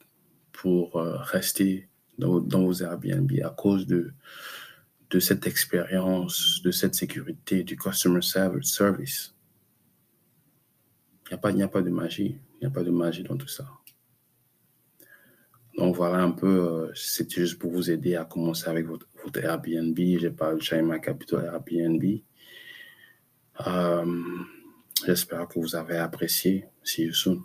pour 0.54 0.96
euh, 0.96 1.18
rester 1.18 1.90
dans, 2.18 2.40
vos 2.40 2.82
Airbnb 2.82 3.30
à 3.44 3.50
cause 3.50 3.86
de, 3.88 4.14
de 5.10 5.20
cette 5.20 5.46
expérience, 5.48 6.62
de 6.64 6.72
cette 6.72 6.96
sécurité, 6.96 7.66
du 7.66 7.76
customer 7.76 8.22
service. 8.22 9.36
Il 11.26 11.32
n'y 11.32 11.34
a, 11.34 11.38
pas, 11.38 11.50
a 11.50 11.68
pas 11.68 11.82
de 11.82 11.90
magie. 11.90 12.38
Il 12.56 12.60
n'y 12.62 12.68
a 12.68 12.72
pas 12.72 12.84
de 12.84 12.92
magie 12.92 13.24
dans 13.24 13.36
tout 13.36 13.50
ça. 13.50 13.68
Donc 15.78 15.98
voilà 15.98 16.20
un 16.20 16.32
peu, 16.32 16.88
euh, 16.88 16.92
c'est 16.96 17.30
juste 17.30 17.60
pour 17.60 17.72
vous 17.72 17.92
aider 17.92 18.16
à 18.16 18.24
commencer 18.24 18.70
avec 18.70 18.86
votre, 18.86 19.08
votre 19.24 19.44
Airbnb. 19.44 19.98
J'ai 19.98 20.32
parlé 20.32 20.58
de 20.58 20.64
China 20.64 21.00
Capital 21.00 21.46
Airbnb. 21.46 22.04
Euh, 23.68 24.06
J'espère 25.06 25.48
que 25.48 25.60
vous 25.60 25.76
avez 25.76 25.98
apprécié. 25.98 26.66
See 26.84 27.06
you 27.06 27.14
soon. 27.14 27.44